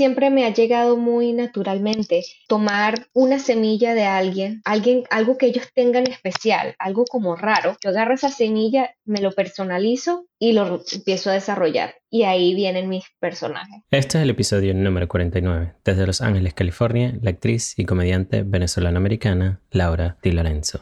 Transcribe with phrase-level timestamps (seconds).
[0.00, 5.68] siempre me ha llegado muy naturalmente tomar una semilla de alguien, alguien, algo que ellos
[5.74, 7.76] tengan especial, algo como raro.
[7.84, 11.96] Yo agarro esa semilla, me lo personalizo y lo empiezo a desarrollar.
[12.08, 13.82] Y ahí vienen mis personajes.
[13.90, 15.74] Este es el episodio número 49.
[15.84, 20.80] Desde Los Ángeles, California, la actriz y comediante venezolano-americana Laura Di Lorenzo.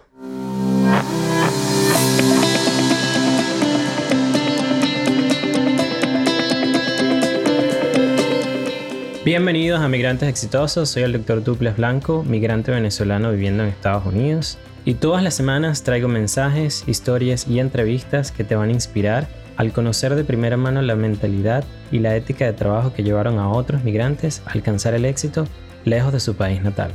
[9.28, 14.56] Bienvenidos a Migrantes Exitosos, soy el doctor Duples Blanco, migrante venezolano viviendo en Estados Unidos.
[14.86, 19.74] Y todas las semanas traigo mensajes, historias y entrevistas que te van a inspirar al
[19.74, 21.62] conocer de primera mano la mentalidad
[21.92, 25.46] y la ética de trabajo que llevaron a otros migrantes a alcanzar el éxito
[25.84, 26.94] lejos de su país natal.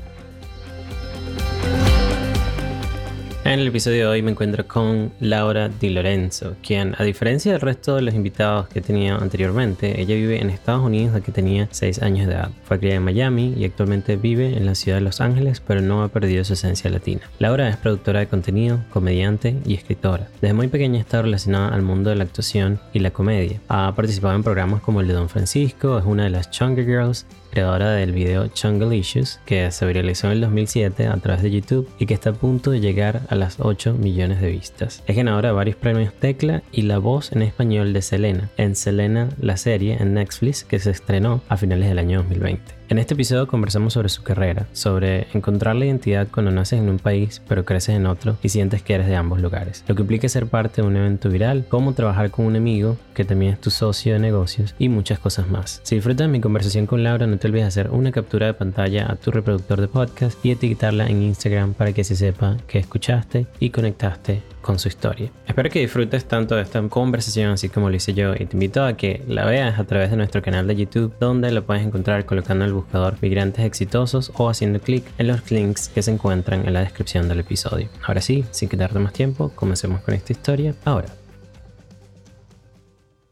[3.45, 7.59] En el episodio de hoy me encuentro con Laura Di Lorenzo, quien, a diferencia del
[7.59, 11.33] resto de los invitados que he tenido anteriormente, ella vive en Estados Unidos desde que
[11.33, 12.51] tenía 6 años de edad.
[12.63, 16.03] Fue criada en Miami y actualmente vive en la ciudad de Los Ángeles, pero no
[16.03, 17.21] ha perdido su esencia latina.
[17.37, 20.29] Laura es productora de contenido, comediante y escritora.
[20.41, 23.59] Desde muy pequeña está relacionada al mundo de la actuación y la comedia.
[23.67, 27.25] Ha participado en programas como el de Don Francisco, es una de las Chunger Girls
[27.53, 28.49] creadora del video
[28.91, 32.33] Issues, que se viralizó en el 2007 a través de YouTube y que está a
[32.33, 35.03] punto de llegar a las 8 millones de vistas.
[35.05, 39.29] Es ganadora de varios premios Tecla y la voz en español de Selena, en Selena
[39.39, 42.82] la serie en Netflix que se estrenó a finales del año 2020.
[42.93, 46.99] En este episodio conversamos sobre su carrera, sobre encontrar la identidad cuando naces en un
[46.99, 50.29] país pero creces en otro y sientes que eres de ambos lugares, lo que implica
[50.29, 53.71] ser parte de un evento viral, cómo trabajar con un amigo que también es tu
[53.71, 55.81] socio de negocios y muchas cosas más.
[55.81, 59.11] Si disfrutas mi conversación con Laura, no te olvides de hacer una captura de pantalla
[59.11, 63.47] a tu reproductor de podcast y etiquetarla en Instagram para que se sepa que escuchaste
[63.59, 65.29] y conectaste con su historia.
[65.45, 68.83] Espero que disfrutes tanto de esta conversación así como lo hice yo y te invito
[68.83, 72.25] a que la veas a través de nuestro canal de YouTube donde lo puedes encontrar
[72.25, 76.73] colocando el buscador Migrantes Exitosos o haciendo clic en los links que se encuentran en
[76.73, 77.89] la descripción del episodio.
[78.07, 81.09] Ahora sí, sin quitarte más tiempo, comencemos con esta historia ahora.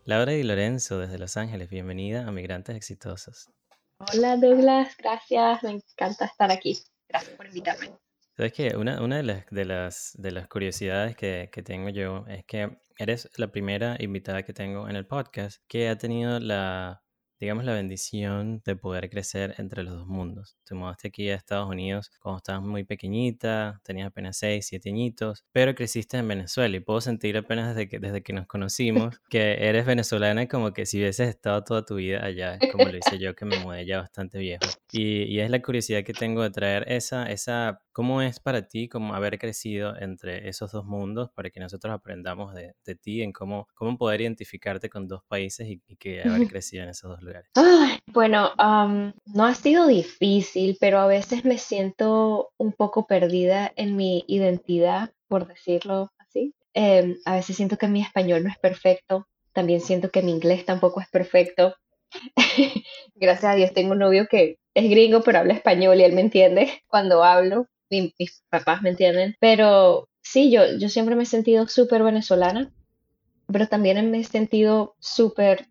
[0.05, 3.49] Laura y Lorenzo desde Los Ángeles, bienvenida a Migrantes Exitosos.
[3.97, 6.77] Hola Douglas, gracias, me encanta estar aquí.
[7.07, 7.91] Gracias por invitarme.
[8.41, 12.25] Sabes que una, una de, las, de, las, de las curiosidades que, que tengo yo
[12.27, 17.03] es que eres la primera invitada que tengo en el podcast que ha tenido la
[17.41, 20.57] digamos, la bendición de poder crecer entre los dos mundos.
[20.63, 25.43] Te mudaste aquí a Estados Unidos cuando estabas muy pequeñita, tenías apenas 6, 7 añitos,
[25.51, 29.67] pero creciste en Venezuela y puedo sentir apenas desde que, desde que nos conocimos que
[29.67, 33.35] eres venezolana como que si hubieses estado toda tu vida allá, como lo hice yo
[33.35, 34.65] que me mudé ya bastante viejo.
[34.91, 38.87] Y, y es la curiosidad que tengo de traer esa, esa ¿Cómo es para ti
[38.87, 43.33] como haber crecido entre esos dos mundos para que nosotros aprendamos de, de ti en
[43.33, 47.30] cómo, cómo poder identificarte con dos países y, que haber crecido en esos dos lugares?
[48.07, 54.23] Bueno, no ha sido difícil, pero a veces me siento un poco perdida en mi
[54.27, 56.53] identidad, por decirlo así.
[56.73, 60.65] Em, a veces siento que mi español no es perfecto, también siento que mi inglés
[60.65, 61.75] tampoco es perfecto.
[63.15, 66.21] Gracias a Dios tengo un novio que es gringo, pero habla español y él me
[66.21, 71.67] entiende cuando hablo mis papás me entienden, pero sí, yo, yo siempre me he sentido
[71.67, 72.71] súper venezolana,
[73.51, 75.67] pero también me he sentido súper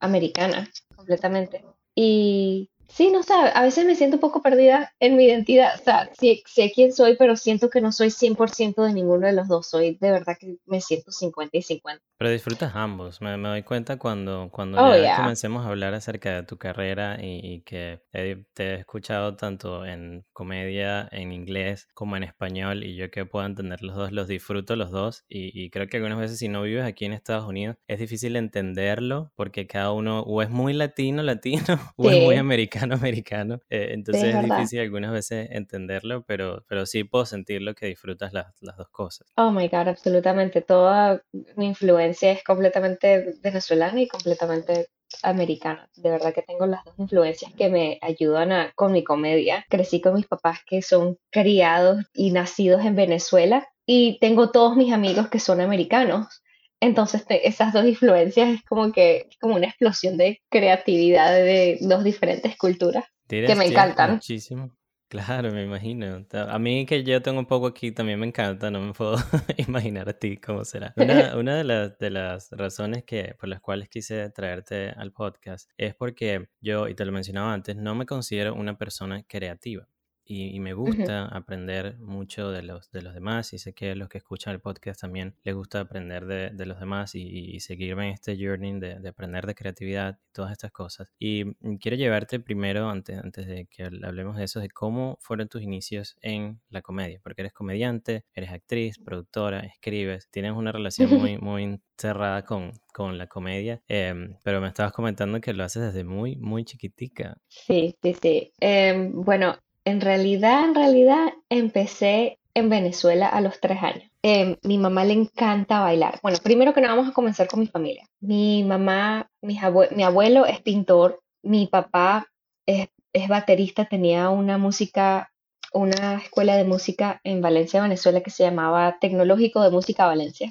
[0.00, 0.68] americana,
[1.02, 1.64] completamente.
[1.94, 5.80] Y Sí, no sé, a veces me siento un poco perdida en mi identidad.
[5.80, 9.32] O sea, sé, sé quién soy, pero siento que no soy 100% de ninguno de
[9.32, 9.66] los dos.
[9.70, 12.02] Soy de verdad que me siento 50 y 50.
[12.18, 13.22] Pero disfrutas ambos.
[13.22, 17.62] Me, doy cuenta cuando, cuando oh, ya comencemos a hablar acerca de tu carrera y,
[17.62, 22.84] que te he escuchado tanto en comedia, en inglés, como en español.
[22.84, 25.24] Y yo que puedo entender los dos, los disfruto los dos.
[25.30, 28.36] Y, y creo que algunas veces si no vives aquí en Estados Unidos es difícil
[28.36, 31.64] entenderlo porque cada uno o es muy latino, latino,
[31.96, 37.04] o es muy americano americano, eh, entonces es, difícil algunas veces entenderlo, pero, pero sí
[37.04, 39.28] puedo sentirlo que disfrutas las, las dos cosas.
[39.36, 40.62] Oh my God, absolutamente.
[40.62, 41.22] Toda
[41.56, 44.88] mi influencia es completamente venezolana y completamente
[45.22, 45.88] americana.
[45.96, 49.64] De verdad que tengo las dos influencias que me ayudan a, con mi comedia.
[49.68, 54.92] Crecí con mis papás que son criados y nacidos en Venezuela y tengo todos mis
[54.92, 56.41] amigos que son americanos.
[56.82, 62.56] Entonces, esas dos influencias es como que como una explosión de creatividad de dos diferentes
[62.56, 64.14] culturas que me encantan.
[64.14, 64.76] Muchísimo.
[65.06, 66.26] Claro, me imagino.
[66.32, 69.14] A mí que yo tengo un poco aquí también me encanta, no me puedo
[69.58, 70.92] imaginar a ti cómo será.
[70.96, 75.70] Una, una de, las, de las razones que, por las cuales quise traerte al podcast
[75.76, 79.86] es porque yo, y te lo mencionaba antes, no me considero una persona creativa.
[80.24, 84.18] Y, me gusta aprender mucho de los, de los demás y sé que los que
[84.18, 88.36] escuchan el podcast también les gusta aprender de, de los demás y, seguirme en este
[88.36, 91.12] journey de, de, aprender de creatividad y todas estas cosas.
[91.18, 95.48] Y mm, quiero llevarte primero, antes, antes de que hablemos de eso, de cómo fueron
[95.48, 101.10] tus inicios en la comedia, porque eres comediante, eres actriz, productora, escribes, tienes una relación
[101.10, 105.82] muy, muy cerrada con, con la comedia, em, pero me estabas comentando que lo haces
[105.82, 107.36] desde muy, muy chiquitica.
[107.48, 108.52] Sí, sí, sí.
[108.60, 114.10] Em, bueno, en realidad, en realidad, empecé en Venezuela a los tres años.
[114.22, 116.20] Eh, mi mamá le encanta bailar.
[116.22, 118.08] Bueno, primero que nada vamos a comenzar con mi familia.
[118.20, 122.28] Mi mamá, mi, abuelo es pintor, mi papá
[122.66, 122.88] es,
[123.28, 125.32] baterista, tenía una música,
[125.72, 130.48] una escuela de música en Valencia, Venezuela, que se llamaba Tecnológico de Música Valencia,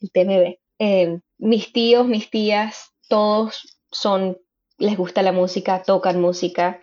[0.00, 0.58] el TMB.
[0.78, 4.38] Eh, mis tíos, mis tías, todos son,
[4.78, 6.80] les gusta la música, tocan música.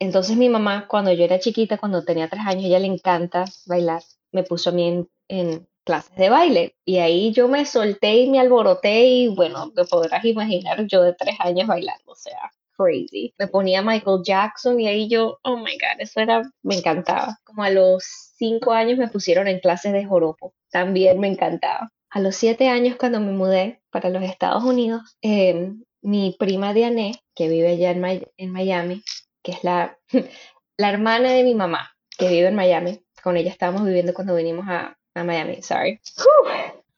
[0.00, 4.02] Entonces mi mamá, cuando yo era chiquita, cuando tenía tres años, ella le encanta bailar,
[4.32, 8.38] me puso a mí en, clases de baile y ahí yo me solté y me
[8.38, 13.34] alboroté y bueno, te podrás imaginar yo de tres años bailando, o sea, crazy.
[13.38, 17.38] Me ponía Michael Jackson y ahí yo, oh my god, eso era, me encantaba.
[17.42, 18.04] Como a los
[18.36, 21.90] cinco años me pusieron en clases de joropo, también me encantaba.
[22.10, 27.14] A los siete años cuando me mudé para los Estados Unidos, em, mi prima Diane,
[27.34, 27.90] que vive allá
[28.36, 29.02] en Miami,
[29.48, 29.98] que es la,
[30.76, 33.00] la hermana de mi mamá, que vive en Miami.
[33.22, 35.98] Con ella estábamos viviendo cuando vinimos a, a Miami, sorry.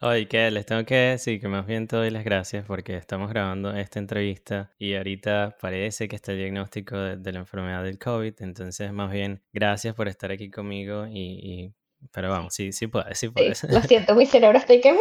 [0.01, 3.31] Oye, que les tengo que decir que más bien te doy las gracias porque estamos
[3.31, 8.35] grabando esta entrevista y ahorita parece que está el diagnóstico de, la enfermedad del COVID,
[8.41, 11.73] entonces más bien gracias por estar aquí conmigo y,
[12.13, 13.63] pero vamos, sí, sí puedes, sí puedes.
[13.65, 14.91] lo siento, mi cerebro está que...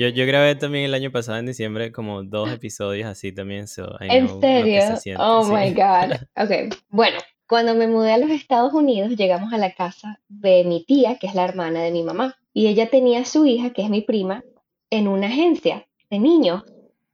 [0.00, 3.66] Yo, yo grabé también el año pasado en diciembre como dos episodios así también.
[4.00, 4.82] ¿En serio?
[5.18, 6.16] oh my God.
[6.36, 10.86] Ok, bueno, cuando me mudé a los Estados Unidos llegamos a la casa de mi
[10.86, 12.38] tía, que es la hermana de mi mamá.
[12.54, 14.42] Y ella tenía a su hija, que es mi prima,
[14.88, 16.62] en una agencia de niños,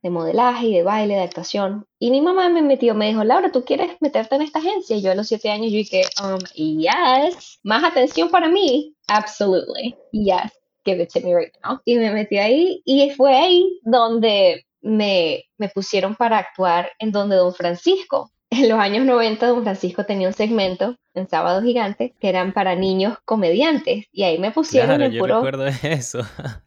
[0.00, 1.89] de modelaje y de baile, de actuación.
[1.99, 4.94] Y mi mamá me metió, me dijo, Laura, ¿tú quieres meterte en esta agencia?
[4.94, 8.94] Y yo a los siete años yo dije, um, yes, más atención para mí.
[9.09, 10.53] Absolutely, yes
[10.87, 11.81] give it to me right now.
[11.85, 17.37] Y me metí ahí y fue ahí donde me, me pusieron para actuar en donde
[17.37, 18.31] Don Francisco.
[18.49, 22.77] En los años 90 Don Francisco tenía un segmento en Sábado Gigante que eran para
[22.77, 26.21] niños comediantes y ahí me pusieron claro, yo recuerdo eso.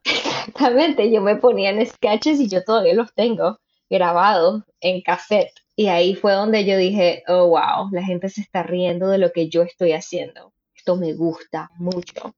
[0.04, 5.54] Exactamente, yo me ponía en sketches y yo todavía los tengo grabados en cassette.
[5.76, 9.32] Y ahí fue donde yo dije, oh, wow, la gente se está riendo de lo
[9.32, 10.54] que yo estoy haciendo.
[10.76, 12.36] Esto me gusta mucho.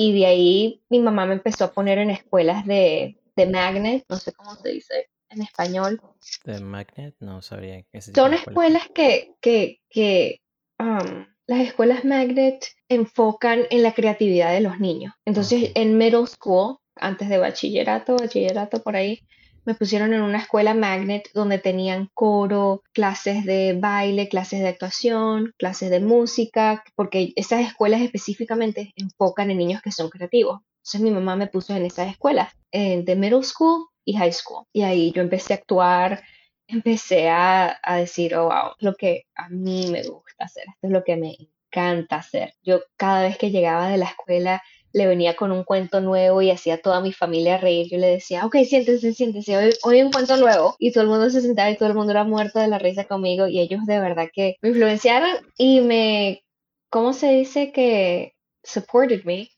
[0.00, 4.16] Y de ahí mi mamá me empezó a poner en escuelas de, de magnet, no
[4.16, 6.00] sé cómo se dice en español.
[6.44, 7.16] ¿De magnet?
[7.18, 7.84] No sabría.
[8.14, 10.40] Son escuelas que, que, que
[10.78, 15.14] um, las escuelas magnet enfocan en la creatividad de los niños.
[15.24, 19.26] Entonces, en middle school, antes de bachillerato, bachillerato por ahí,
[19.68, 25.52] me pusieron en una escuela magnet donde tenían coro, clases de baile, clases de actuación,
[25.58, 30.62] clases de música, porque esas escuelas específicamente enfocan en niños que son creativos.
[30.78, 34.64] Entonces mi mamá me puso en esas escuelas, de middle school y high school.
[34.72, 36.22] Y ahí yo empecé a actuar,
[36.66, 40.92] empecé a, a decir, oh, wow, lo que a mí me gusta hacer, esto es
[40.94, 41.36] lo que me
[41.68, 42.54] encanta hacer.
[42.62, 44.62] Yo cada vez que llegaba de la escuela
[44.92, 47.88] le venía con un cuento nuevo y hacía toda mi familia reír.
[47.90, 50.74] Yo le decía, ok, siéntense, siéntense, hoy, hoy un cuento nuevo.
[50.78, 53.04] Y todo el mundo se sentaba y todo el mundo era muerto de la risa
[53.04, 56.42] conmigo y ellos de verdad que me influenciaron y me,
[56.90, 59.48] ¿cómo se dice que supported me?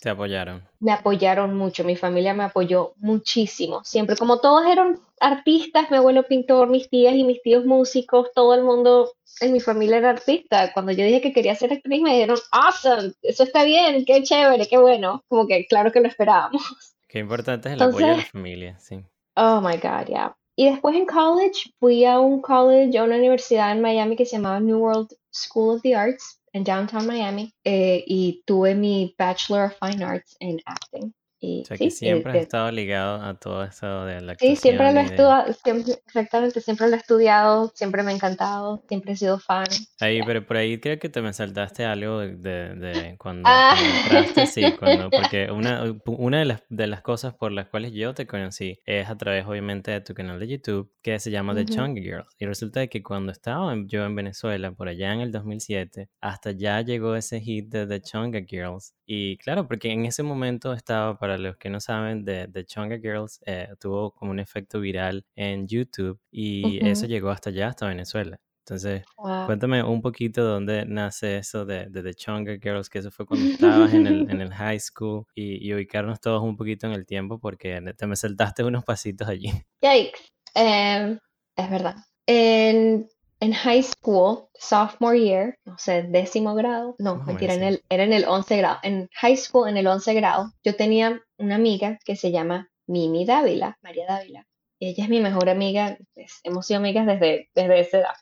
[0.00, 0.66] Te apoyaron.
[0.78, 3.84] Me apoyaron mucho, mi familia me apoyó muchísimo.
[3.84, 8.54] Siempre, como todos eran artistas, mi abuelo pintor, mis tías y mis tíos músicos, todo
[8.54, 10.72] el mundo en mi familia era artista.
[10.72, 14.66] Cuando yo dije que quería ser actriz, me dijeron, awesome, eso está bien, qué chévere,
[14.66, 15.22] qué bueno.
[15.28, 16.62] Como que claro que lo esperábamos.
[17.06, 19.04] Qué importante es el apoyo de la familia, sí.
[19.36, 20.34] Oh my God, yeah.
[20.56, 24.36] Y después en college, fui a un college, a una universidad en Miami que se
[24.36, 29.66] llamaba New World School of the Arts en Downtown Miami eh, y tuve mi Bachelor
[29.66, 31.14] of Fine Arts en Acting.
[31.42, 34.34] Y, o sea, que siempre has estado ligado a todo eso de la.
[34.38, 39.12] Sí, siempre lo he estudiado, exactamente, siempre lo he estudiado, siempre me ha encantado, siempre
[39.12, 39.64] he sido fan.
[40.00, 43.74] Ahí, pero por ahí creo que te me saltaste algo de, de, cuando, ah.
[44.04, 48.12] entraste, sí, cuando, porque una, una de, las, de las cosas por las cuales yo
[48.12, 51.64] te conocí es a través, obviamente, de tu canal de YouTube, que se llama The
[51.64, 52.28] Chunky Girls.
[52.38, 56.82] Y resulta que cuando estaba yo en Venezuela, por allá en el 2007, hasta ya
[56.82, 58.94] llegó ese hit de The Chunga Girls.
[59.12, 62.96] Y claro, porque en ese momento estaba para los que no saben, de, The Chonga
[62.98, 67.88] Girls eh, tuvo como un efecto viral en YouTube y eso llegó hasta allá, hasta
[67.88, 68.38] Venezuela.
[68.60, 73.26] Entonces, cuéntame un poquito dónde nace eso de, de The Chonga Girls, que eso fue
[73.26, 77.04] cuando estabas en el, en el high school y, ubicarnos todos un poquito en el
[77.04, 79.50] tiempo porque te me saltaste unos pasitos allí.
[79.82, 80.20] Yikes.
[80.54, 81.18] Em,
[81.56, 81.96] es verdad.
[82.28, 83.08] En,
[83.40, 88.12] en, high school, sophomore year, no sé, décimo grado, no, mentira, en el, era en
[88.12, 88.78] el 11 grado.
[88.82, 93.24] En high school, en el 11 grado, yo tenía una amiga que se llama Mimi
[93.24, 94.46] Dávila, María Dávila.
[94.78, 98.14] Ella es mi mejor amiga, pues, hemos sido amigas desde, desde esa edad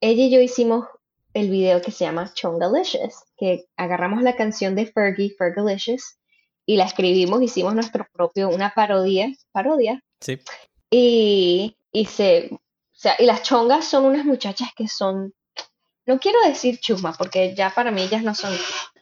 [0.00, 0.86] ella y yo hicimos
[1.34, 6.18] el video que se llama Chongalicious, que agarramos la canción de Fergie, Fergalicious,
[6.66, 10.02] y la escribimos, hicimos nuestro propio, una parodia, parodia.
[10.20, 10.40] Sí.
[10.90, 12.50] Y, y se,
[13.00, 15.34] sea, y las chongas son unas muchachas que son
[16.10, 18.52] no quiero decir chusma, porque ya para mí ellas no son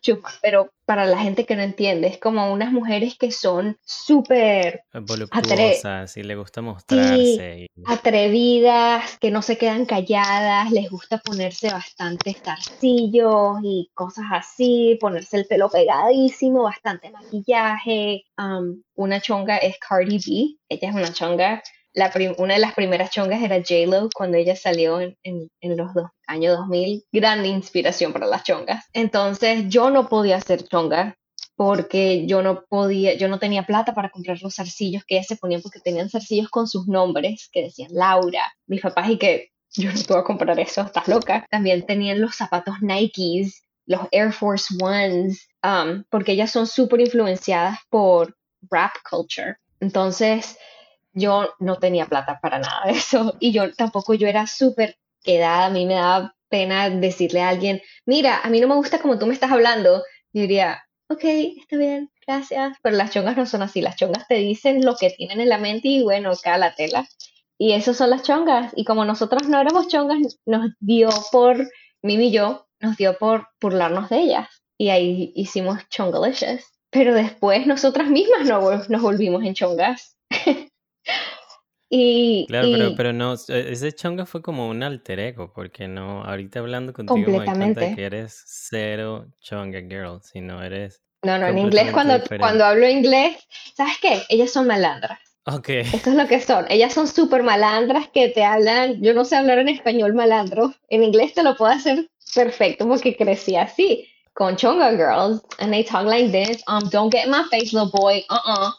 [0.02, 4.82] chusmas, pero para la gente que no entiende, es como unas mujeres que son súper
[4.92, 7.66] voluptuosas y le gusta mostrarse.
[7.86, 15.38] Atrevidas, que no se quedan calladas, les gusta ponerse bastante zarcillos y cosas así, ponerse
[15.38, 18.24] el pelo pegadísimo, bastante maquillaje.
[18.36, 21.62] Um, una chonga es Cardi B, ella es una chonga
[22.38, 27.04] una de las primeras chongas era J-Lo cuando ella salió en, los dos, años 2000.
[27.12, 28.84] Grande inspiración para las chongas.
[28.92, 31.16] Entonces yo no podía hacer chonga
[31.56, 35.36] porque yo no podía, yo no tenía plata para comprar los zarcillos que ellas se
[35.36, 38.52] ponían porque tenían zarcillos con sus nombres que decían Laura.
[38.66, 41.46] Mis papás y que yo no puedo comprar eso, estás loca.
[41.50, 47.78] También tenían los zapatos Nikes, los Air Force Ones, um, porque ellas son súper influenciadas
[47.90, 48.36] por
[48.70, 49.56] rap culture.
[49.80, 50.56] Entonces,
[51.18, 55.66] yo no tenía plata para nada de eso y yo tampoco yo era súper quedada,
[55.66, 59.18] a mí me daba pena decirle a alguien, mira, a mí no me gusta como
[59.18, 63.62] tú me estás hablando, yo diría, ok, está bien, gracias, pero las chongas no son
[63.62, 67.06] así, las chongas te dicen lo que tienen en la mente y bueno, la tela.
[67.58, 68.72] Y eso son las chongas.
[68.76, 71.68] Y como nosotros no éramos chongas, nos dio por,
[72.02, 74.48] Mimi y yo, nos dio por burlarnos de ellas.
[74.78, 76.62] Y ahí hicimos chongalicious.
[76.90, 78.46] Pero después nosotras mismas
[78.88, 80.16] nos volvimos en chongas.
[81.90, 86.22] Y, claro, pero, pero no, e, ese chonga fue como un alter ego, porque no,
[86.22, 91.02] ahorita hablando contigo me cuenta que eres cero chonga girl, sino eres...
[91.22, 93.36] No, no, en inglés cuando, cuando hablo inglés,
[93.74, 94.22] ¿sabes qué?
[94.28, 95.18] Ellas son malandras.
[95.46, 95.68] Ok.
[95.70, 96.66] Esto es lo que son.
[96.68, 101.02] Ellas son súper malandras que te hablan, yo no sé hablar en español malandro, en
[101.02, 106.04] inglés te lo puedo hacer perfecto porque crecí así, con chonga girls, and they talk
[106.04, 108.72] like this, um, don't get in my face, little boy, uh-uh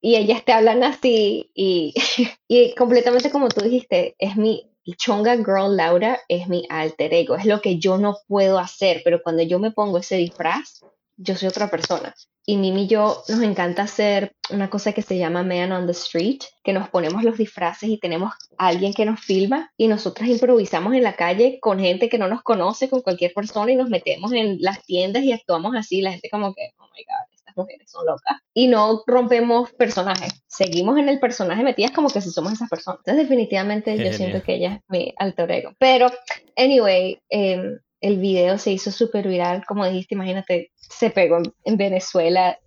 [0.00, 1.94] y ellas te hablan así y,
[2.48, 7.44] y completamente como tú dijiste, es mi Chonga Girl Laura es mi alter ego, es
[7.44, 10.82] lo que yo no puedo hacer, pero cuando yo me pongo ese disfraz,
[11.16, 12.14] yo soy otra persona.
[12.46, 15.92] Y Mimi y yo nos encanta hacer una cosa que se llama Man on the
[15.92, 20.28] Street, que nos ponemos los disfraces y tenemos a alguien que nos filma y nosotras
[20.28, 23.90] improvisamos en la calle con gente que no nos conoce, con cualquier persona y nos
[23.90, 26.00] metemos en las tiendas y actuamos así.
[26.00, 27.29] La gente como que, oh my God,
[27.60, 28.38] mujeres son locas.
[28.54, 33.00] Y no rompemos personajes, seguimos en el personaje metidas como que si somos esas personas.
[33.00, 35.72] Entonces definitivamente yo siento que ella es mi alter ego.
[35.78, 36.08] Pero,
[36.56, 42.58] anyway, em, el video se hizo súper viral, como dijiste, imagínate, se pegó en, Venezuela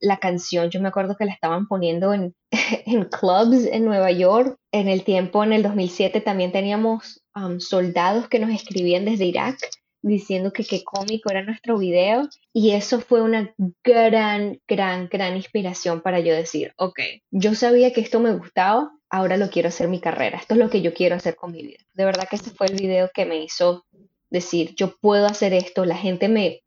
[0.00, 2.34] la canción, yo me acuerdo que la estaban poniendo en,
[2.86, 4.56] en, clubs en Nueva York.
[4.72, 9.58] En el tiempo, en el 2007, también teníamos um, soldados que nos escribían desde Irak
[10.02, 16.00] diciendo que qué cómico era nuestro video y eso fue una gran, gran, gran inspiración
[16.00, 17.00] para yo decir, ok,
[17.30, 20.70] yo sabía que esto me gustaba, ahora lo quiero hacer mi carrera, esto es lo
[20.70, 21.78] que yo quiero hacer con mi vida.
[21.94, 23.86] De verdad que ese fue el video que me hizo
[24.30, 26.62] decir, yo puedo hacer esto, la gente me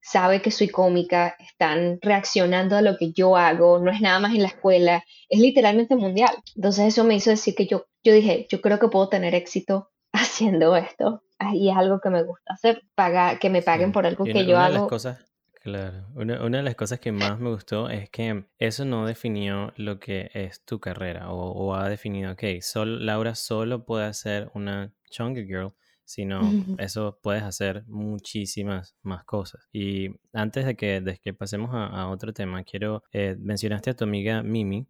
[0.00, 4.34] sabe que soy cómica, están reaccionando a lo que yo hago, no es nada más
[4.34, 6.30] en la escuela, es literalmente mundial.
[6.54, 9.90] Entonces eso me hizo decir que yo, yo dije, yo creo que puedo tener éxito
[10.12, 14.24] haciendo esto y es algo que me gusta hacer, pagar, que me paguen por algo
[14.24, 14.72] que yo hago.
[14.72, 15.24] De las cosas,
[15.62, 19.72] claro, una, una, de las cosas que más me gustó es que eso no definió
[19.76, 24.92] lo que es tu carrera o, ha definido, ok, sol, Laura solo puede hacer una
[25.10, 25.72] chunky girl,
[26.04, 26.40] sino
[26.78, 29.68] eso puedes hacer muchísimas más cosas.
[29.72, 34.04] Y antes de que, de que pasemos a, otro tema, quiero, eh, mencionaste a tu
[34.04, 34.86] amiga Mimi,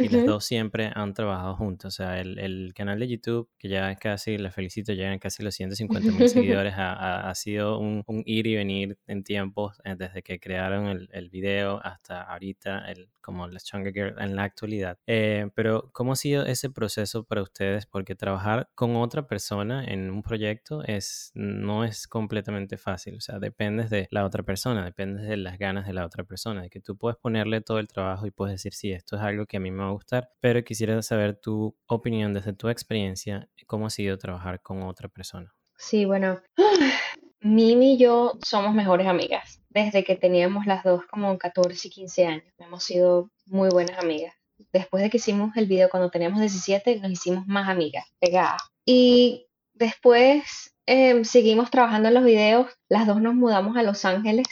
[0.00, 1.94] y los dos siempre han trabajado juntos.
[1.94, 5.54] O sea, el, el, canal de YouTube, que ya casi, la felicito, llegan casi los
[5.54, 10.22] 150 mil seguidores, ha, ha, sido un, un, ir y venir en tiempos, eh, desde
[10.22, 14.96] que crearon el, el video hasta ahorita, el, como las Chunga Girl en la actualidad.
[15.06, 17.84] Eh, pero, ¿cómo ha sido ese proceso para ustedes?
[17.84, 23.16] Porque trabajar con otra persona en un proyecto es, no es completamente fácil.
[23.16, 26.62] O sea, dependes de la otra persona, dependes de las ganas de la otra persona,
[26.62, 29.44] de que tú puedes ponerle todo el trabajo y puedes decir, sí, esto es algo
[29.44, 33.48] que a mí me va a gustar, pero quisiera saber tu opinión desde tu experiencia,
[33.66, 35.52] cómo ha sido trabajar con otra persona.
[35.76, 36.40] Sí, bueno,
[37.40, 39.62] Mimi y yo somos mejores amigas.
[39.68, 42.54] Desde que teníamos las dos como 14 y 15 años.
[42.58, 44.34] Hemos sido muy buenas amigas.
[44.72, 48.60] Después de que hicimos el video cuando teníamos 17, nos hicimos más amigas, pegadas.
[48.84, 52.66] Y después em, seguimos trabajando en los videos.
[52.88, 54.46] Las dos nos mudamos a Los Ángeles,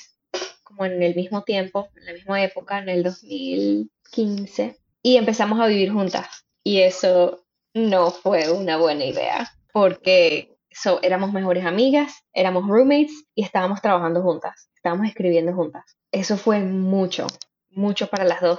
[0.62, 4.78] como en el mismo tiempo, en la misma época, en el 2015.
[5.06, 6.46] Y empezamos a vivir juntas.
[6.64, 13.42] Y eso no fue una buena idea, porque So, éramos mejores amigas, éramos roommates y
[13.42, 15.96] estábamos trabajando juntas, estábamos escribiendo juntas.
[16.12, 17.26] Eso fue mucho,
[17.70, 18.58] mucho para las dos.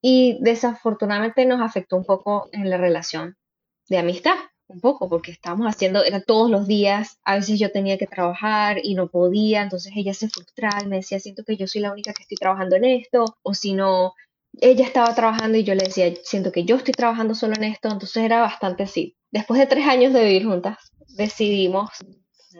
[0.00, 3.36] Y desafortunadamente nos afectó un poco en la relación
[3.88, 4.36] de amistad,
[4.68, 8.78] un poco, porque estábamos haciendo, era todos los días, a veces yo tenía que trabajar
[8.80, 11.90] y no podía, entonces ella se frustraba y me decía, siento que yo soy la
[11.90, 14.14] única que estoy trabajando en esto, o si no,
[14.60, 17.88] ella estaba trabajando y yo le decía, siento que yo estoy trabajando solo en esto,
[17.88, 19.16] entonces era bastante así.
[19.30, 21.90] Después de tres años de vivir juntas, decidimos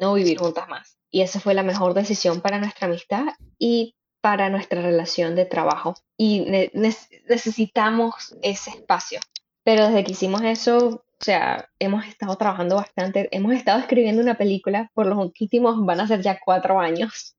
[0.00, 0.98] no vivir juntas más.
[1.10, 3.26] Y esa fue la mejor decisión para nuestra amistad
[3.58, 5.94] y para nuestra relación de trabajo.
[6.16, 9.20] Y necesitamos ese espacio.
[9.64, 14.36] Pero desde que hicimos eso, o sea, hemos estado trabajando bastante, hemos estado escribiendo una
[14.36, 17.36] película por los últimos, van a ser ya cuatro años,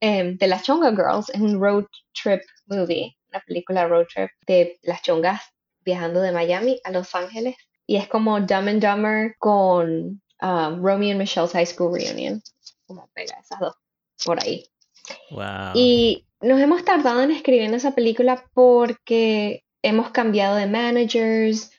[0.00, 4.78] em, de las Chonga Girls, es un road trip movie, una película road trip de
[4.82, 5.42] las chongas
[5.84, 11.10] viajando de Miami a Los Ángeles y es como Dumb and Dumber con um, Romeo
[11.10, 12.40] and Michelle's High School Reunion.
[12.86, 13.74] Como pega esas dos
[14.24, 14.66] por ahí.
[15.30, 15.72] Wow.
[15.74, 21.72] Y nos hemos tardado en escribiendo esa película porque hemos cambiado de managers,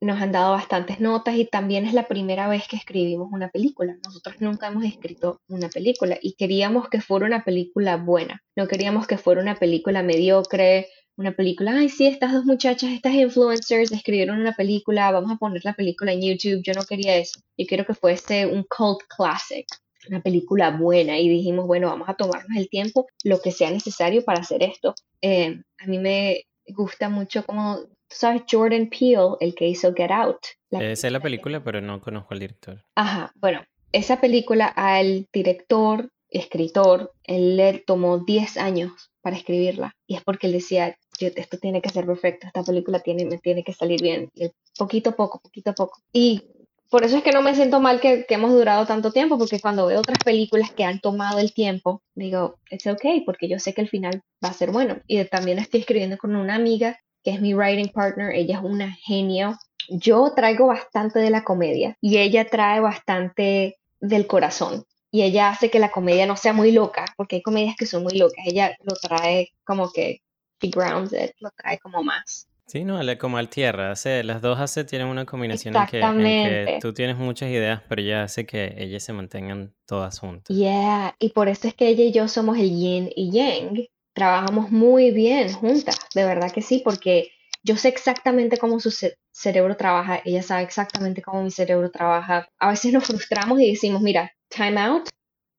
[0.00, 3.96] nos han dado bastantes notas y también es la primera vez que escribimos una película.
[4.04, 9.06] Nosotros nunca hemos escrito una película y queríamos que fuera una película buena, no queríamos
[9.06, 14.40] que fuera una película mediocre una película, ay, sí, estas dos muchachas, estas influencers escribieron
[14.40, 17.84] una película, vamos a poner la película en YouTube, yo no quería eso, yo quiero
[17.84, 19.66] que fuese un cult classic,
[20.08, 24.24] una película buena y dijimos, bueno, vamos a tomarnos el tiempo, lo que sea necesario
[24.24, 24.94] para hacer esto.
[25.20, 30.10] Eh, a mí me gusta mucho como, tú sabes, Jordan Peele, el que hizo Get
[30.10, 30.38] Out.
[30.70, 32.84] La sé la película, pero no conozco al director.
[32.96, 39.94] Ajá, bueno, esa película al director, escritor, él le tomó 10 años para escribirla.
[40.06, 43.64] Y es porque él decía, esto tiene que ser perfecto, esta película tiene, me tiene
[43.64, 44.30] que salir bien.
[44.34, 46.00] Y poquito a poco, poquito a poco.
[46.12, 46.42] Y
[46.90, 49.60] por eso es que no me siento mal que, que, hemos durado tanto tiempo, porque
[49.60, 53.72] cuando veo otras películas que han tomado el tiempo, digo, it's okay, porque yo sé
[53.72, 54.98] que el final va a ser bueno.
[55.06, 58.92] Y también estoy escribiendo con una amiga que es mi writing partner, ella es una
[58.92, 59.56] genio.
[59.88, 65.70] Yo traigo bastante de la comedia y ella trae bastante del corazón y ella hace
[65.70, 68.74] que la comedia no sea muy loca, porque hay comedias que son muy locas, ella
[68.82, 70.22] lo trae como que,
[70.62, 72.48] she grounds it, lo trae como más.
[72.66, 76.78] Sí, no, como al tierra, hace, las dos hace, tienen una combinación en que, que,
[76.80, 80.56] tú tienes muchas ideas, pero ella hace que ellas se mantengan todas juntas.
[80.56, 84.70] Yeah, y por eso es que ella y yo somos el yin y yang, trabajamos
[84.70, 88.90] muy bien juntas, de verdad que sí, porque yo sé exactamente cómo su
[89.32, 92.48] cerebro trabaja, ella sabe exactamente cómo mi cerebro trabaja.
[92.58, 95.08] A veces nos frustramos y decimos, mira, time out,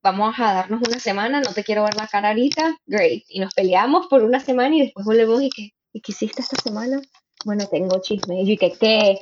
[0.03, 3.23] vamos a darnos una semana, no te quiero ver la cara ahorita, great.
[3.29, 6.57] Y nos peleamos por una semana y después volvemos y que, ¿y qué hiciste esta
[6.61, 7.01] semana?
[7.45, 8.41] Bueno, tengo chisme.
[8.41, 9.19] Y que, ¿qué?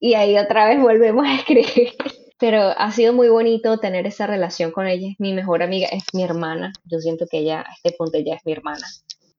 [0.00, 1.94] Y ahí otra vez volvemos a escribir.
[2.38, 5.08] Pero ha sido muy bonito tener esa relación con ella.
[5.12, 6.72] Es mi mejor amiga, es mi hermana.
[6.84, 8.84] Yo siento que ella, a este punto, ya es mi hermana.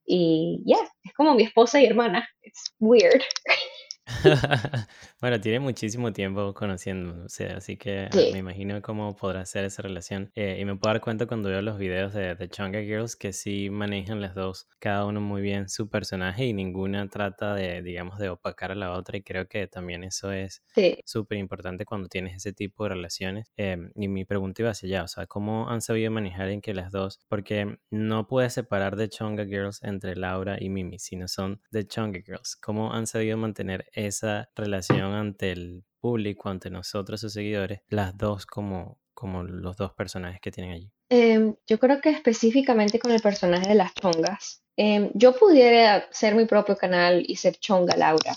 [0.05, 2.27] Y ya, es como mi esposa y hermana.
[2.43, 3.21] It's weird.
[5.21, 10.31] bueno, tiene muchísimo tiempo conociéndose, así que me imagino cómo podrá ser esa relación.
[10.35, 13.33] Eh, y me puedo dar cuenta cuando veo los videos de, de Chunga Girls que
[13.33, 18.19] sí manejan las dos, cada uno muy bien su personaje y ninguna trata de, digamos,
[18.19, 19.17] de opacar a la otra.
[19.17, 20.63] Y creo que también eso es
[21.05, 23.51] súper importante cuando tienes ese tipo de relaciones.
[23.57, 26.73] Em, y mi pregunta iba hacia allá, o sea, ¿cómo han sabido manejar en que
[26.73, 31.61] las dos, porque no puedes separar de Chunga Girls entre Laura y Mimi, sino son
[31.71, 32.55] de Chunga Girls.
[32.55, 38.45] ¿Cómo han sabido mantener esa relación ante el público, ante nosotros, sus seguidores, las dos
[38.45, 40.91] como, como los dos personajes que tienen allí?
[41.09, 44.63] Em, yo creo que específicamente con el personaje de las chongas.
[44.75, 48.35] Em, yo pudiera ser mi propio canal y ser chonga Laura.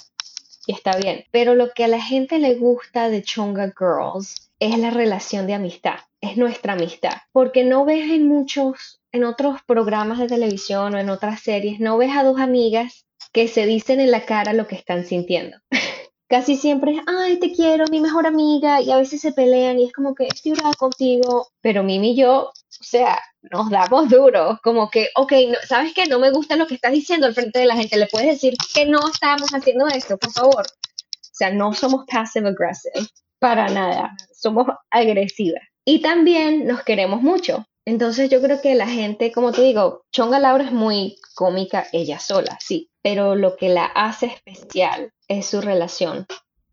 [0.67, 1.25] Y está bien.
[1.31, 5.55] Pero lo que a la gente le gusta de Chonga Girls es la relación de
[5.55, 6.01] amistad.
[6.21, 7.15] Es nuestra amistad.
[7.33, 11.97] Porque no ves en muchos, en otros programas de televisión o en otras series, no
[11.99, 13.06] ves a dos amigas
[13.37, 15.59] que se dicen en la cara lo que están sintiendo.
[16.27, 19.85] Casi siempre es, ay, te quiero, mi mejor amiga, y a veces se pelean y
[19.85, 24.59] es como que estoy brava contigo, pero Mimi y yo o sea, nos damos duro,
[24.63, 25.33] como que, ok,
[25.69, 26.07] ¿sabes qué?
[26.07, 28.55] No me gusta lo que estás diciendo al frente de la gente, le puedes decir
[28.75, 30.65] que no estamos haciendo esto, por favor.
[30.65, 33.07] O sea, no somos passive aggressive,
[33.39, 35.63] para nada, somos agresivas.
[35.85, 37.67] Y también nos queremos mucho.
[37.85, 42.19] Entonces yo creo que la gente, como te digo, Chonga Laura es muy cómica ella
[42.19, 46.27] sola, sí, pero lo que la hace especial es su relación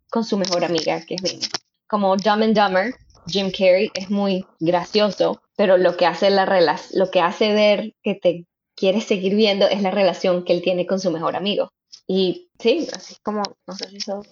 [0.09, 1.45] con su mejor amiga, que es Mimi.
[1.85, 2.95] Como Dumb and Dumber,
[3.27, 8.15] Jim Carrey es muy gracioso, pero lo que hace la lo que hace ver que
[8.15, 11.69] te quieres seguir viendo es la relación que él tiene con su mejor amigo.
[12.07, 14.23] Y sí, así como, no sé si eso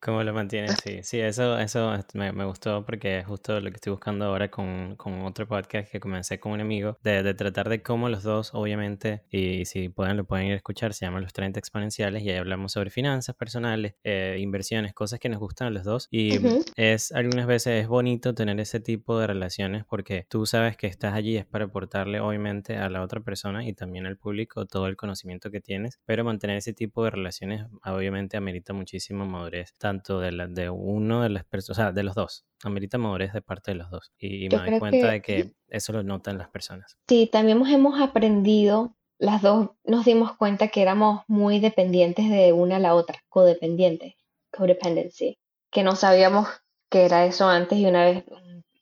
[0.00, 0.70] ¿Cómo lo mantienen?
[0.82, 4.50] Sí, sí, eso, eso me, me, gustó porque es justo lo que estoy buscando ahora
[4.50, 8.22] con, con otro podcast que comencé con un amigo, de, de, tratar de cómo los
[8.22, 12.22] dos, obviamente, y si pueden, lo pueden ir a escuchar, se llama Los 30 Exponenciales
[12.22, 16.08] y ahí hablamos sobre finanzas personales, eh, inversiones, cosas que nos gustan a los dos.
[16.10, 16.38] Y
[16.76, 21.12] es algunas veces es bonito tener ese tipo de relaciones porque tú sabes que estás
[21.12, 24.96] allí es para aportarle, obviamente, a la otra persona y también al público todo el
[24.96, 30.30] conocimiento que tienes, pero mantener ese tipo de relaciones, obviamente, amerita muchísimo madurez tanto de,
[30.30, 32.44] la, de uno de las personas, o sea, de los dos.
[32.62, 34.12] Amerita madurez de parte de los dos.
[34.18, 36.96] Y, me doy cuenta de que eso lo notan las personas.
[37.08, 42.76] Sí, también hemos aprendido, las dos nos dimos cuenta que éramos muy dependientes de una
[42.76, 44.14] a la otra, codependientes,
[44.52, 45.38] codependency,
[45.72, 46.46] que no sabíamos
[46.88, 48.24] que era eso antes y una vez,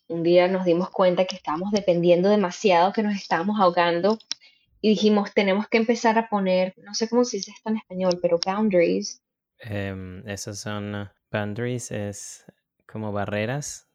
[0.08, 4.18] un día nos dimos cuenta que estábamos dependiendo demasiado, que nos estábamos ahogando
[4.80, 8.18] y dijimos, tenemos que empezar a poner, no sé cómo se dice esto en español,
[8.20, 9.22] pero boundaries
[9.60, 12.44] eh, esas son boundaries, es
[12.86, 13.88] como barreras.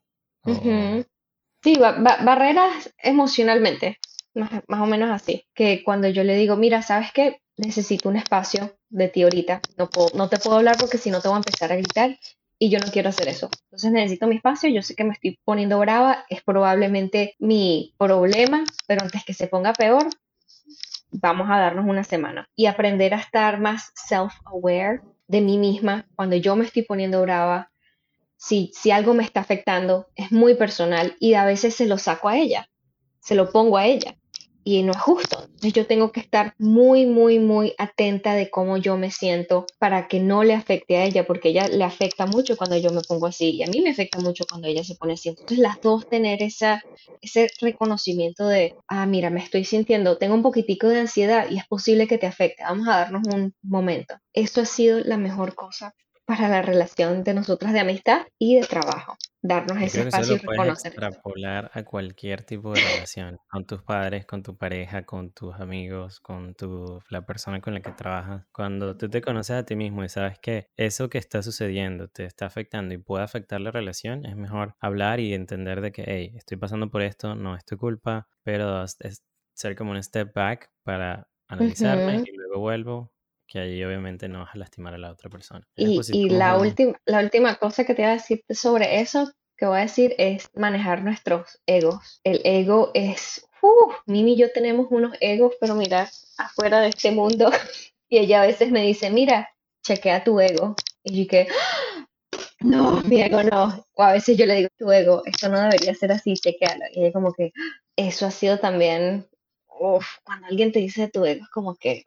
[1.63, 3.97] Sí, barreras emocionalmente,
[4.33, 5.45] más, o menos así.
[5.53, 7.41] Que cuando yo le digo, mira, ¿sabes qué?
[7.55, 9.61] Necesito un espacio de ti ahorita.
[9.77, 12.17] No, puedo, no te puedo hablar porque si no te voy a empezar a gritar
[12.59, 13.49] y yo no quiero hacer eso.
[13.65, 18.63] Entonces necesito mi espacio, yo sé que me estoy poniendo brava, es probablemente mi problema,
[18.87, 20.09] pero antes que se ponga peor,
[21.11, 26.35] vamos a darnos una semana y aprender a estar más self-aware de mí misma cuando
[26.35, 27.71] yo me estoy poniendo brava,
[28.35, 32.29] si, si algo me está afectando, es muy personal y a veces se lo saco
[32.29, 32.69] a ella,
[33.19, 34.17] se lo pongo a ella
[34.63, 35.39] y no es justo.
[35.43, 40.07] Entonces yo tengo que estar muy, muy, muy atenta de cómo yo me siento para
[40.07, 43.27] que no le afecte a ella, porque ella le afecta mucho cuando yo me pongo
[43.27, 45.29] así y a mí me afecta mucho cuando ella se pone así.
[45.29, 46.81] Entonces las dos tener esa,
[47.21, 51.67] ese reconocimiento de, ah, mira, me estoy sintiendo, tengo un poquitico de ansiedad y es
[51.67, 52.63] posible que te afecte.
[52.63, 54.15] Vamos a darnos un momento.
[54.33, 55.93] Esto ha sido la mejor cosa
[56.25, 59.15] para la relación de nosotras de amistad y de trabajo.
[59.41, 60.93] Darnos ese espacio y reconocer.
[60.93, 66.21] extrapolar a cualquier tipo de relación, con tus padres, con tu pareja, con tus amigos,
[66.21, 68.45] con tu, la persona con la que trabajas.
[68.53, 72.23] Cuando tú te conoces a ti mismo y sabes que eso que está sucediendo te
[72.23, 76.31] está afectando y puede afectar la relación, es mejor hablar y entender de que, hey,
[76.37, 80.71] estoy pasando por esto, no es tu culpa, pero es ser como un step back
[80.83, 83.13] para analizarme y luego vuelvo,
[83.47, 85.67] que ahí obviamente no vas a lastimar a la otra persona.
[85.75, 89.79] Y, la, última, la última cosa que te voy a decir sobre eso, que voy
[89.79, 92.19] a decir, es manejar nuestros egos.
[92.23, 97.11] El ego es, uh, Mimi y yo tenemos unos egos, pero mira, afuera de este
[97.11, 97.51] mundo.
[98.09, 99.49] y ella a veces me dice, mira,
[99.83, 100.75] chequea tu ego.
[101.03, 101.47] Y yo que,
[102.61, 103.85] no, mi ego no.
[103.93, 106.85] O a veces yo le digo, tu ego, esto no debería ser así, chequealo.
[106.93, 107.51] Y ella como que,
[107.95, 109.27] eso ha sido también,
[109.79, 112.05] uff, cuando alguien te dice tu ego, es como que,